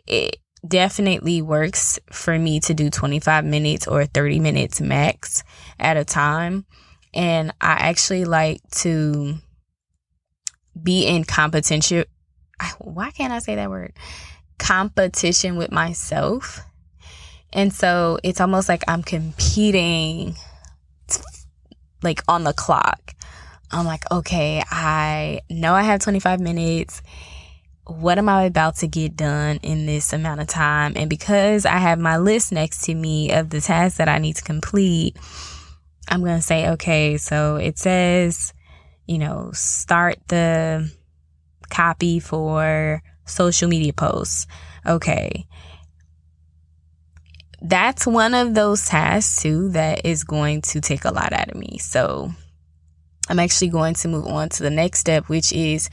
it 0.06 0.36
definitely 0.66 1.42
works 1.42 1.98
for 2.10 2.38
me 2.38 2.60
to 2.60 2.74
do 2.74 2.88
25 2.88 3.44
minutes 3.44 3.86
or 3.86 4.06
30 4.06 4.40
minutes 4.40 4.80
max 4.80 5.44
at 5.78 5.96
a 5.96 6.04
time. 6.04 6.64
And 7.12 7.50
I 7.60 7.72
actually 7.72 8.24
like 8.24 8.60
to 8.78 9.34
be 10.80 11.06
in 11.06 11.24
competition. 11.24 12.04
Why 12.78 13.10
can't 13.10 13.32
I 13.32 13.40
say 13.40 13.56
that 13.56 13.70
word? 13.70 13.92
Competition 14.58 15.56
with 15.56 15.72
myself. 15.72 16.60
And 17.52 17.72
so 17.72 18.18
it's 18.22 18.40
almost 18.40 18.68
like 18.68 18.82
I'm 18.88 19.02
competing 19.02 20.36
like 22.02 22.22
on 22.28 22.44
the 22.44 22.52
clock. 22.52 23.14
I'm 23.70 23.86
like, 23.86 24.10
okay, 24.10 24.62
I 24.70 25.40
know 25.48 25.74
I 25.74 25.82
have 25.82 26.00
25 26.00 26.40
minutes. 26.40 27.02
What 27.86 28.18
am 28.18 28.28
I 28.28 28.44
about 28.44 28.76
to 28.76 28.86
get 28.86 29.16
done 29.16 29.58
in 29.62 29.86
this 29.86 30.12
amount 30.12 30.40
of 30.40 30.46
time? 30.46 30.92
And 30.94 31.10
because 31.10 31.66
I 31.66 31.78
have 31.78 31.98
my 31.98 32.18
list 32.18 32.52
next 32.52 32.82
to 32.84 32.94
me 32.94 33.32
of 33.32 33.50
the 33.50 33.60
tasks 33.60 33.98
that 33.98 34.08
I 34.08 34.18
need 34.18 34.36
to 34.36 34.44
complete, 34.44 35.16
I'm 36.08 36.20
going 36.20 36.36
to 36.36 36.42
say, 36.42 36.70
okay, 36.70 37.16
so 37.16 37.56
it 37.56 37.78
says, 37.78 38.52
you 39.12 39.18
know, 39.18 39.50
start 39.52 40.16
the 40.28 40.90
copy 41.68 42.18
for 42.18 43.02
social 43.26 43.68
media 43.68 43.92
posts. 43.92 44.46
Okay. 44.86 45.46
That's 47.60 48.06
one 48.06 48.32
of 48.32 48.54
those 48.54 48.86
tasks 48.86 49.42
too 49.42 49.68
that 49.70 50.06
is 50.06 50.24
going 50.24 50.62
to 50.62 50.80
take 50.80 51.04
a 51.04 51.12
lot 51.12 51.34
out 51.34 51.50
of 51.50 51.56
me. 51.56 51.76
So 51.78 52.32
I'm 53.28 53.38
actually 53.38 53.68
going 53.68 53.94
to 53.94 54.08
move 54.08 54.26
on 54.26 54.48
to 54.48 54.62
the 54.62 54.70
next 54.70 55.00
step, 55.00 55.28
which 55.28 55.52
is 55.52 55.90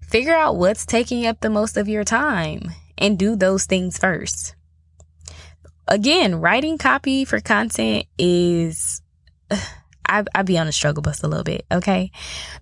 figure 0.00 0.34
out 0.34 0.56
what's 0.56 0.86
taking 0.86 1.26
up 1.26 1.40
the 1.40 1.50
most 1.50 1.76
of 1.76 1.86
your 1.86 2.04
time 2.04 2.62
and 2.96 3.18
do 3.18 3.36
those 3.36 3.66
things 3.66 3.98
first. 3.98 4.54
Again, 5.86 6.36
writing 6.36 6.78
copy 6.78 7.26
for 7.26 7.40
content 7.40 8.06
is, 8.18 9.02
I, 10.08 10.24
I 10.34 10.42
be 10.42 10.58
on 10.58 10.66
the 10.66 10.72
struggle 10.72 11.02
bus 11.02 11.22
a 11.22 11.28
little 11.28 11.44
bit, 11.44 11.66
okay? 11.70 12.10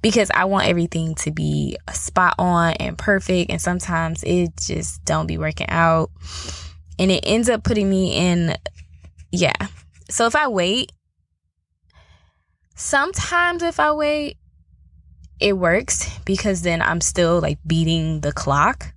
Because 0.03 0.31
I 0.35 0.45
want 0.47 0.69
everything 0.69 1.15
to 1.17 1.31
be 1.31 1.77
spot 1.93 2.35
on 2.39 2.75
and 2.75 2.99
perfect, 2.99 3.51
and 3.51 3.61
sometimes 3.61 4.23
it 4.25 4.57
just 4.57 5.05
don't 5.05 5.27
be 5.27 5.39
working 5.39 5.69
out. 5.69 6.11
And 6.99 7.11
it 7.11 7.25
ends 7.27 7.49
up 7.49 7.63
putting 7.63 7.91
me 7.91 8.15
in, 8.15 8.57
yeah. 9.31 9.55
So 10.09 10.27
if 10.27 10.35
I 10.35 10.49
wait 10.49 10.93
Sometimes 12.79 13.63
if 13.63 13.81
I 13.81 13.93
wait, 13.93 14.37
it 15.41 15.55
works 15.55 16.19
because 16.27 16.61
then 16.61 16.83
I'm 16.83 17.01
still 17.01 17.41
like 17.41 17.59
beating 17.67 18.21
the 18.21 18.33
clock. 18.33 18.93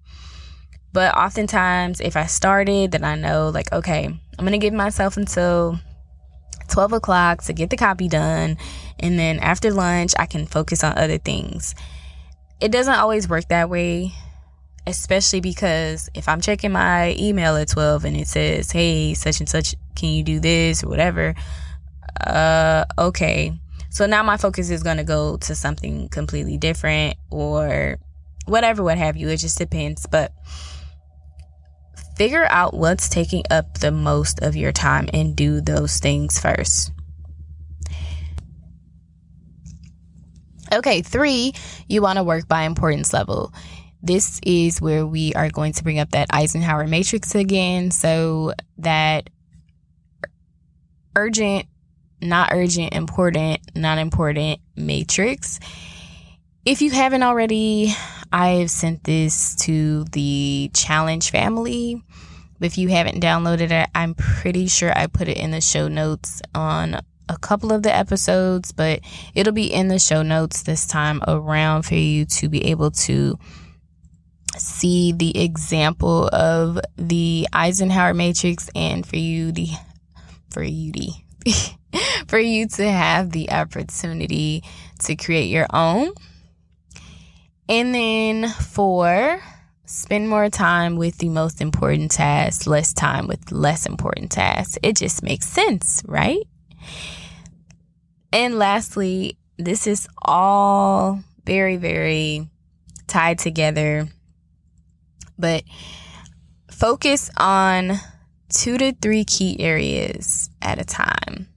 But 0.92 1.16
oftentimes, 1.16 2.02
if 2.02 2.18
I 2.18 2.26
started, 2.26 2.92
then 2.92 3.06
I 3.06 3.16
know, 3.16 3.50
like, 3.50 3.72
okay, 3.72 4.06
I'm 4.06 4.46
to 4.46 4.58
give 4.58 4.74
myself 4.74 5.16
until 5.16 5.80
12 6.70 6.94
o'clock 6.94 7.44
to 7.44 7.54
get 7.54 7.70
the 7.70 7.78
copy 7.78 8.08
done. 8.08 8.58
And 9.00 9.18
then 9.18 9.40
after 9.40 9.72
lunch, 9.72 10.14
I 10.18 10.26
can 10.26 10.46
focus 10.46 10.84
on 10.84 10.98
other 10.98 11.18
things. 11.18 11.76
It 12.60 12.72
doesn't 12.72 12.94
always 12.94 13.30
work 13.30 13.48
that 13.50 13.70
way, 13.70 14.12
especially 14.86 15.42
because 15.42 16.10
if 16.14 16.28
I'm 16.28 16.42
checking 16.42 16.72
my 16.72 17.16
email 17.18 17.56
at 17.56 17.70
12 17.70 18.06
and 18.06 18.18
it 18.18 18.28
says, 18.28 18.72
hey, 18.72 19.14
such 19.14 19.40
and 19.40 19.50
such, 19.50 19.76
can 19.96 20.10
you 20.10 20.24
do 20.24 20.40
this 20.40 20.84
or 20.84 20.90
whatever? 20.90 21.36
Uh, 22.20 22.86
okay. 22.98 23.54
So 23.90 24.06
now 24.06 24.24
my 24.24 24.38
focus 24.38 24.70
is 24.70 24.84
going 24.84 24.98
to 24.98 25.04
go 25.04 25.38
to 25.38 25.56
something 25.56 26.10
completely 26.10 26.58
different 26.58 27.16
or 27.32 27.98
whatever, 28.46 28.84
what 28.84 28.98
have 28.98 29.18
you. 29.18 29.30
It 29.30 29.38
just 29.38 29.58
depends. 29.58 30.06
But 30.06 30.34
figure 32.20 32.46
out 32.50 32.74
what's 32.74 33.08
taking 33.08 33.44
up 33.50 33.78
the 33.78 33.92
most 33.92 34.42
of 34.42 34.54
your 34.58 34.74
time 34.74 35.08
and 35.14 35.38
do 35.38 35.62
those 35.62 36.00
things 36.00 36.38
first. 36.38 36.92
Okay, 40.74 41.02
three, 41.02 41.54
you 41.88 42.02
want 42.02 42.18
to 42.18 42.24
work 42.24 42.46
by 42.50 42.64
importance 42.64 43.14
level. 43.14 43.54
This 44.04 44.42
is 44.44 44.82
where 44.82 45.08
we 45.08 45.34
are 45.34 45.50
going 45.50 45.72
to 45.72 45.84
bring 45.84 45.98
up 45.98 46.12
that 46.12 46.28
Eisenhower 46.30 46.88
matrix 46.88 47.36
again. 47.36 47.90
So 47.90 48.54
that 48.80 49.30
urgent 51.16 51.68
not 52.22 52.50
urgent, 52.52 52.94
important, 52.94 53.60
not 53.76 53.98
important 53.98 54.60
matrix. 54.76 55.60
If 56.66 56.82
you 56.82 56.92
haven't 56.92 57.24
already, 57.24 57.94
I've 58.32 58.70
sent 58.70 59.04
this 59.04 59.56
to 59.62 60.04
the 60.12 60.70
challenge 60.74 61.32
family. 61.32 62.04
If 62.62 62.78
you 62.78 62.90
haven't 62.90 63.22
downloaded 63.22 63.72
it, 63.72 63.90
I'm 63.96 64.16
pretty 64.16 64.68
sure 64.68 64.92
I 64.96 65.08
put 65.08 65.28
it 65.28 65.38
in 65.38 65.52
the 65.52 65.62
show 65.62 65.88
notes 65.88 66.42
on 66.54 67.00
a 67.30 67.38
couple 67.38 67.72
of 67.72 67.84
the 67.84 67.96
episodes, 67.96 68.72
but 68.72 69.02
it'll 69.36 69.54
be 69.54 69.72
in 69.72 69.88
the 69.88 70.00
show 70.00 70.24
notes 70.24 70.64
this 70.64 70.86
time 70.88 71.22
around 71.28 71.84
for 71.84 71.96
you 71.96 72.26
to 72.26 72.50
be 72.50 72.66
able 72.66 72.92
to 72.92 73.38
see 74.58 75.14
the 75.14 75.42
example 75.42 76.28
of 76.34 76.80
the 76.98 77.48
Eisenhower 77.54 78.14
matrix 78.14 78.70
and 78.76 79.06
for 79.06 79.16
you 79.16 79.52
the 79.52 79.70
for 80.50 80.64
you 80.64 80.92
the 80.92 81.12
for 82.28 82.40
you 82.40 82.68
to 82.68 82.92
have 82.92 83.32
the 83.32 83.52
opportunity 83.52 84.64
to 85.00 85.16
create 85.16 85.50
your 85.50 85.68
own. 85.72 86.12
And 87.68 87.94
then 87.94 88.50
four, 88.50 89.40
spend 89.90 90.30
more 90.30 90.50
time 90.50 90.98
with 90.98 91.18
the 91.18 91.30
most 91.30 91.62
important 91.62 92.12
tasks, 92.12 92.68
less 92.68 92.94
time 92.94 93.28
with 93.28 93.52
less 93.52 93.88
important 93.88 94.32
tasks. 94.32 94.78
It 94.84 94.96
just 94.96 95.24
makes 95.24 95.48
sense, 95.48 96.04
right? 96.06 96.48
And 98.32 98.60
lastly, 98.60 99.38
this 99.58 99.88
is 99.88 100.08
all 100.22 101.24
very, 101.44 101.78
very 101.78 102.48
tied 103.08 103.40
together, 103.40 104.08
but 105.40 105.64
focus 106.70 107.32
on 107.38 107.94
two 108.50 108.78
to 108.78 108.94
three 108.94 109.26
key 109.26 109.60
areas 109.60 110.52
at 110.62 110.80
a 110.80 110.86
time. 110.86 111.48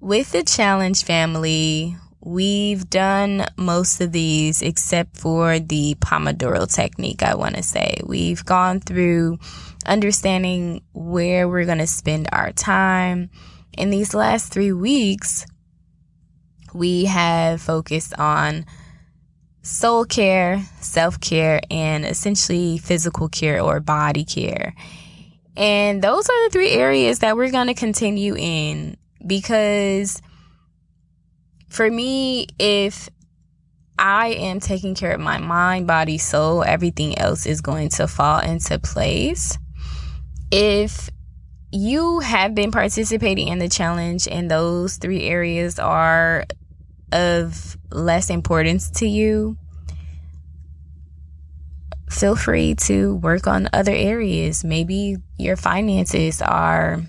With 0.00 0.30
the 0.30 0.44
challenge 0.44 1.02
family, 1.02 1.96
we've 2.28 2.90
done 2.90 3.46
most 3.56 4.02
of 4.02 4.12
these 4.12 4.60
except 4.60 5.16
for 5.16 5.58
the 5.58 5.96
Pomodoro 5.98 6.70
technique, 6.70 7.22
I 7.22 7.34
want 7.34 7.56
to 7.56 7.62
say. 7.62 8.00
We've 8.04 8.44
gone 8.44 8.80
through 8.80 9.38
understanding 9.86 10.82
where 10.92 11.48
we're 11.48 11.64
going 11.64 11.78
to 11.78 11.86
spend 11.86 12.28
our 12.30 12.52
time. 12.52 13.30
In 13.78 13.88
these 13.88 14.12
last 14.12 14.52
three 14.52 14.72
weeks, 14.72 15.46
we 16.74 17.06
have 17.06 17.62
focused 17.62 18.12
on 18.18 18.66
soul 19.62 20.04
care, 20.04 20.62
self 20.82 21.18
care, 21.20 21.60
and 21.70 22.04
essentially 22.04 22.76
physical 22.76 23.30
care 23.30 23.62
or 23.62 23.80
body 23.80 24.26
care. 24.26 24.74
And 25.56 26.02
those 26.02 26.28
are 26.28 26.44
the 26.44 26.50
three 26.52 26.72
areas 26.72 27.20
that 27.20 27.36
we're 27.38 27.50
going 27.50 27.68
to 27.68 27.74
continue 27.74 28.36
in 28.36 28.98
because 29.26 30.20
for 31.68 31.90
me, 31.90 32.46
if 32.58 33.08
I 33.98 34.28
am 34.28 34.60
taking 34.60 34.94
care 34.94 35.12
of 35.12 35.20
my 35.20 35.38
mind, 35.38 35.86
body, 35.86 36.18
soul, 36.18 36.62
everything 36.62 37.18
else 37.18 37.46
is 37.46 37.60
going 37.60 37.88
to 37.90 38.06
fall 38.06 38.38
into 38.40 38.78
place. 38.78 39.58
If 40.50 41.10
you 41.70 42.20
have 42.20 42.54
been 42.54 42.70
participating 42.70 43.48
in 43.48 43.58
the 43.58 43.68
challenge 43.68 44.26
and 44.26 44.50
those 44.50 44.96
three 44.96 45.24
areas 45.24 45.78
are 45.78 46.44
of 47.12 47.76
less 47.90 48.30
importance 48.30 48.90
to 48.92 49.06
you, 49.06 49.58
feel 52.08 52.36
free 52.36 52.74
to 52.74 53.16
work 53.16 53.46
on 53.46 53.68
other 53.72 53.92
areas. 53.92 54.64
Maybe 54.64 55.16
your 55.36 55.56
finances 55.56 56.40
are 56.40 57.02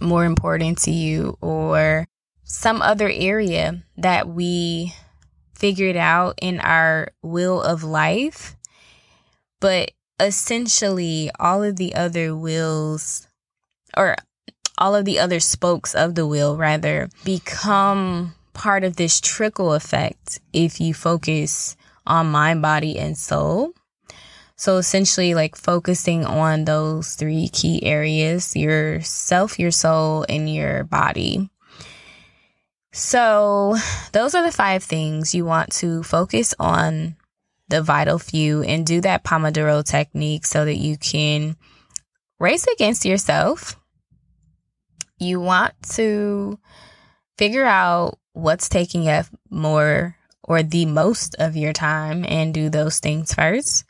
more 0.00 0.24
important 0.24 0.78
to 0.78 0.90
you, 0.90 1.38
or 1.40 2.06
some 2.46 2.80
other 2.80 3.10
area 3.12 3.82
that 3.96 4.28
we 4.28 4.94
figured 5.52 5.96
out 5.96 6.38
in 6.40 6.60
our 6.60 7.08
wheel 7.20 7.60
of 7.60 7.82
life. 7.82 8.56
But 9.60 9.90
essentially, 10.20 11.30
all 11.40 11.62
of 11.62 11.76
the 11.76 11.94
other 11.94 12.36
wheels, 12.36 13.26
or 13.96 14.16
all 14.78 14.94
of 14.94 15.04
the 15.04 15.18
other 15.18 15.40
spokes 15.40 15.94
of 15.94 16.14
the 16.14 16.26
wheel, 16.26 16.56
rather, 16.56 17.08
become 17.24 18.34
part 18.54 18.84
of 18.84 18.96
this 18.96 19.20
trickle 19.20 19.74
effect 19.74 20.40
if 20.52 20.80
you 20.80 20.94
focus 20.94 21.76
on 22.06 22.30
mind, 22.30 22.62
body, 22.62 22.96
and 22.96 23.18
soul. 23.18 23.72
So 24.54 24.76
essentially, 24.76 25.34
like 25.34 25.56
focusing 25.56 26.24
on 26.24 26.64
those 26.64 27.16
three 27.16 27.48
key 27.48 27.82
areas 27.82 28.54
your 28.54 29.00
self, 29.00 29.58
your 29.58 29.72
soul, 29.72 30.24
and 30.28 30.52
your 30.52 30.84
body. 30.84 31.50
So, 32.96 33.76
those 34.12 34.34
are 34.34 34.42
the 34.42 34.50
five 34.50 34.82
things 34.82 35.34
you 35.34 35.44
want 35.44 35.70
to 35.72 36.02
focus 36.02 36.54
on 36.58 37.16
the 37.68 37.82
vital 37.82 38.18
few 38.18 38.62
and 38.62 38.86
do 38.86 39.02
that 39.02 39.22
Pomodoro 39.22 39.84
technique 39.84 40.46
so 40.46 40.64
that 40.64 40.78
you 40.78 40.96
can 40.96 41.56
race 42.40 42.66
against 42.66 43.04
yourself. 43.04 43.78
You 45.18 45.40
want 45.40 45.74
to 45.90 46.58
figure 47.36 47.66
out 47.66 48.18
what's 48.32 48.70
taking 48.70 49.10
up 49.10 49.26
more 49.50 50.16
or 50.42 50.62
the 50.62 50.86
most 50.86 51.36
of 51.38 51.54
your 51.54 51.74
time 51.74 52.24
and 52.26 52.54
do 52.54 52.70
those 52.70 52.98
things 52.98 53.34
first. 53.34 53.84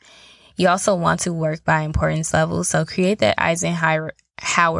You 0.57 0.67
also 0.67 0.95
want 0.95 1.21
to 1.21 1.31
work 1.31 1.63
by 1.63 1.83
importance 1.83 2.33
level. 2.33 2.65
So 2.65 2.83
create 2.83 3.19
that 3.19 3.35
Eisenhower 3.37 4.11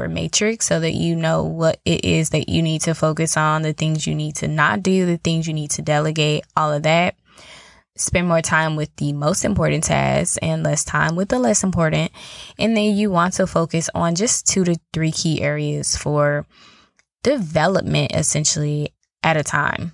matrix 0.10 0.66
so 0.66 0.80
that 0.80 0.94
you 0.94 1.16
know 1.16 1.44
what 1.44 1.80
it 1.86 2.06
is 2.06 2.30
that 2.30 2.50
you 2.50 2.62
need 2.62 2.82
to 2.82 2.94
focus 2.94 3.38
on, 3.38 3.62
the 3.62 3.74
things 3.74 4.08
you 4.08 4.16
need 4.16 4.36
to 4.38 4.48
not 4.48 4.84
do, 4.84 5.06
the 5.06 5.18
things 5.18 5.48
you 5.48 5.54
need 5.54 5.72
to 5.72 5.82
delegate, 5.82 6.44
all 6.56 6.72
of 6.72 6.84
that. 6.84 7.16
Spend 7.96 8.28
more 8.28 8.42
time 8.42 8.76
with 8.76 8.96
the 8.98 9.12
most 9.14 9.44
important 9.44 9.84
tasks 9.84 10.38
and 10.38 10.64
less 10.64 10.86
time 10.86 11.16
with 11.16 11.30
the 11.30 11.40
less 11.40 11.64
important. 11.64 12.12
And 12.60 12.78
then 12.78 12.96
you 12.96 13.10
want 13.10 13.34
to 13.36 13.48
focus 13.48 13.90
on 13.96 14.14
just 14.14 14.48
two 14.48 14.64
to 14.66 14.76
three 14.94 15.12
key 15.12 15.42
areas 15.42 15.98
for 15.98 16.46
development 17.24 18.12
essentially 18.14 18.94
at 19.24 19.36
a 19.36 19.44
time. 19.44 19.94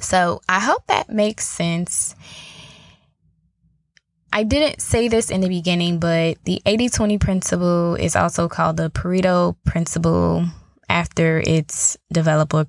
So 0.00 0.40
I 0.48 0.60
hope 0.60 0.86
that 0.86 1.10
makes 1.10 1.46
sense. 1.46 2.14
I 4.32 4.44
didn't 4.44 4.80
say 4.80 5.08
this 5.08 5.30
in 5.30 5.40
the 5.40 5.48
beginning, 5.48 5.98
but 5.98 6.36
the 6.44 6.60
80 6.66 6.90
20 6.90 7.18
principle 7.18 7.94
is 7.94 8.14
also 8.14 8.48
called 8.48 8.76
the 8.76 8.90
Pareto 8.90 9.56
principle 9.64 10.46
after 10.88 11.42
its 11.46 11.96
developer, 12.12 12.66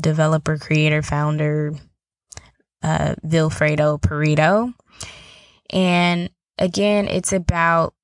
developer, 0.00 0.58
creator, 0.58 1.02
founder, 1.02 1.74
uh, 2.82 3.14
Vilfredo 3.24 4.00
Pareto. 4.00 4.72
And 5.70 6.30
again, 6.58 7.08
it's 7.08 7.32
about 7.32 7.94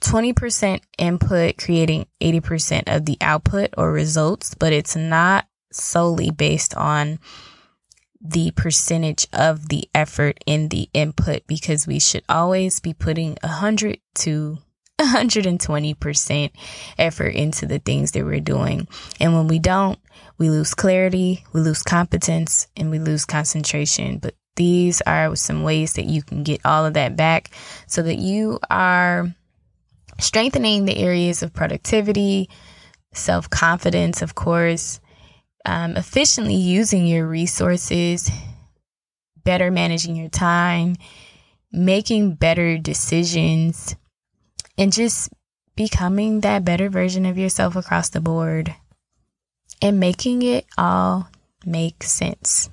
20% 0.00 0.80
input 0.96 1.58
creating 1.58 2.06
80% 2.22 2.84
of 2.94 3.04
the 3.04 3.16
output 3.20 3.70
or 3.76 3.92
results, 3.92 4.54
but 4.54 4.72
it's 4.72 4.94
not 4.94 5.46
solely 5.72 6.30
based 6.30 6.74
on 6.74 7.18
the 8.20 8.50
percentage 8.52 9.26
of 9.32 9.68
the 9.68 9.88
effort 9.94 10.42
in 10.46 10.68
the 10.68 10.88
input 10.92 11.46
because 11.46 11.86
we 11.86 11.98
should 11.98 12.24
always 12.28 12.80
be 12.80 12.92
putting 12.92 13.36
100 13.42 13.98
to 14.16 14.58
120% 14.98 16.50
effort 16.98 17.28
into 17.28 17.66
the 17.66 17.78
things 17.78 18.12
that 18.12 18.24
we're 18.24 18.40
doing. 18.40 18.88
And 19.20 19.34
when 19.34 19.46
we 19.46 19.58
don't, 19.58 19.98
we 20.38 20.50
lose 20.50 20.74
clarity, 20.74 21.44
we 21.52 21.60
lose 21.60 21.82
competence, 21.82 22.66
and 22.76 22.90
we 22.90 22.98
lose 22.98 23.24
concentration. 23.24 24.18
But 24.18 24.34
these 24.56 25.00
are 25.02 25.36
some 25.36 25.62
ways 25.62 25.92
that 25.94 26.06
you 26.06 26.22
can 26.22 26.42
get 26.42 26.60
all 26.64 26.84
of 26.84 26.94
that 26.94 27.16
back 27.16 27.50
so 27.86 28.02
that 28.02 28.18
you 28.18 28.58
are 28.70 29.32
strengthening 30.18 30.84
the 30.84 30.98
areas 30.98 31.44
of 31.44 31.52
productivity, 31.52 32.50
self 33.12 33.48
confidence, 33.48 34.20
of 34.20 34.34
course, 34.34 35.00
um, 35.68 35.98
efficiently 35.98 36.54
using 36.54 37.06
your 37.06 37.26
resources, 37.26 38.30
better 39.44 39.70
managing 39.70 40.16
your 40.16 40.30
time, 40.30 40.96
making 41.70 42.36
better 42.36 42.78
decisions, 42.78 43.94
and 44.78 44.92
just 44.92 45.30
becoming 45.76 46.40
that 46.40 46.64
better 46.64 46.88
version 46.88 47.26
of 47.26 47.36
yourself 47.36 47.76
across 47.76 48.08
the 48.08 48.20
board 48.20 48.74
and 49.82 50.00
making 50.00 50.40
it 50.40 50.64
all 50.78 51.28
make 51.66 52.02
sense. 52.02 52.70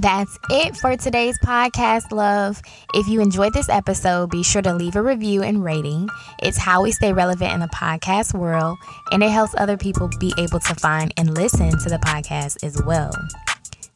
That's 0.00 0.38
it 0.48 0.78
for 0.78 0.96
today's 0.96 1.38
podcast, 1.40 2.10
love. 2.10 2.62
If 2.94 3.06
you 3.06 3.20
enjoyed 3.20 3.52
this 3.52 3.68
episode, 3.68 4.30
be 4.30 4.42
sure 4.42 4.62
to 4.62 4.72
leave 4.72 4.96
a 4.96 5.02
review 5.02 5.42
and 5.42 5.62
rating. 5.62 6.08
It's 6.42 6.56
how 6.56 6.82
we 6.82 6.90
stay 6.90 7.12
relevant 7.12 7.52
in 7.52 7.60
the 7.60 7.68
podcast 7.68 8.32
world, 8.32 8.78
and 9.12 9.22
it 9.22 9.28
helps 9.28 9.54
other 9.58 9.76
people 9.76 10.08
be 10.18 10.32
able 10.38 10.58
to 10.60 10.74
find 10.76 11.12
and 11.18 11.34
listen 11.34 11.68
to 11.72 11.90
the 11.90 11.98
podcast 11.98 12.64
as 12.64 12.82
well. 12.86 13.12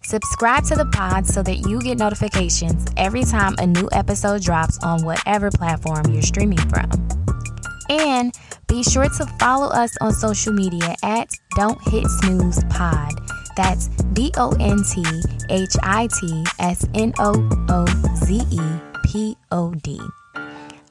Subscribe 0.03 0.65
to 0.65 0.75
the 0.75 0.85
pod 0.93 1.27
so 1.27 1.43
that 1.43 1.67
you 1.67 1.81
get 1.81 1.97
notifications 1.97 2.85
every 2.99 3.25
time 3.25 3.55
a 3.57 3.67
new 3.67 3.89
episode 3.93 4.43
drops 4.43 4.79
on 4.83 5.07
whatever 5.07 5.51
platform 5.51 6.05
you're 6.11 6.21
streaming 6.21 6.59
from. 6.69 6.91
And 7.89 8.35
be 8.69 8.83
sure 8.83 9.09
to 9.09 9.27
follow 9.41 9.69
us 9.69 9.97
on 10.03 10.13
social 10.13 10.53
media 10.53 10.97
at 11.03 11.31
Don't 11.57 11.81
Hit 11.89 12.05
Snooze 12.21 12.63
Pod. 12.65 13.15
That's 13.57 13.89
D 14.13 14.33
O 14.37 14.51
N 14.61 14.83
T 14.85 15.05
H 15.51 15.77
I 15.83 16.09
T 16.21 16.45
S 16.59 16.87
N 16.95 17.13
O 17.19 17.49
O 17.69 17.87
Z 18.17 18.43
E 18.51 18.61
P 19.05 19.37
O 19.51 19.75
D. 19.75 20.01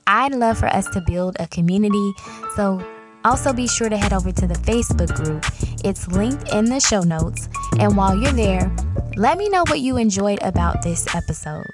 I'd 0.08 0.36
love 0.36 0.58
for 0.58 0.68
us 0.68 0.88
to 0.90 1.02
build 1.02 1.38
a 1.40 1.48
community, 1.48 2.14
so 2.56 2.86
also 3.24 3.54
be 3.54 3.68
sure 3.68 3.90
to 3.90 3.98
head 3.98 4.14
over 4.14 4.32
to 4.32 4.48
the 4.48 4.56
Facebook 4.56 5.14
group. 5.16 5.46
It's 5.84 6.08
linked 6.08 6.52
in 6.52 6.66
the 6.66 6.80
show 6.80 7.02
notes. 7.02 7.50
And 7.80 7.96
while 7.96 8.16
you're 8.16 8.32
there, 8.34 8.72
let 9.16 9.38
me 9.38 9.50
know 9.50 9.64
what 9.68 9.80
you 9.80 9.98
enjoyed 9.98 10.40
about 10.42 10.82
this 10.82 11.14
episode. 11.16 11.66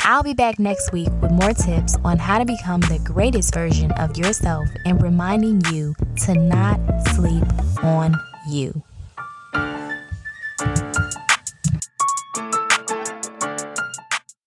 I'll 0.00 0.22
be 0.22 0.34
back 0.34 0.58
next 0.58 0.92
week 0.92 1.08
with 1.22 1.30
more 1.30 1.54
tips 1.54 1.96
on 2.04 2.18
how 2.18 2.38
to 2.38 2.44
become 2.44 2.80
the 2.80 3.00
greatest 3.02 3.54
version 3.54 3.90
of 3.92 4.18
yourself 4.18 4.68
and 4.84 5.02
reminding 5.02 5.62
you 5.72 5.94
to 6.24 6.34
not 6.34 6.78
sleep 7.14 7.44
on 7.82 8.14
you. 8.50 8.82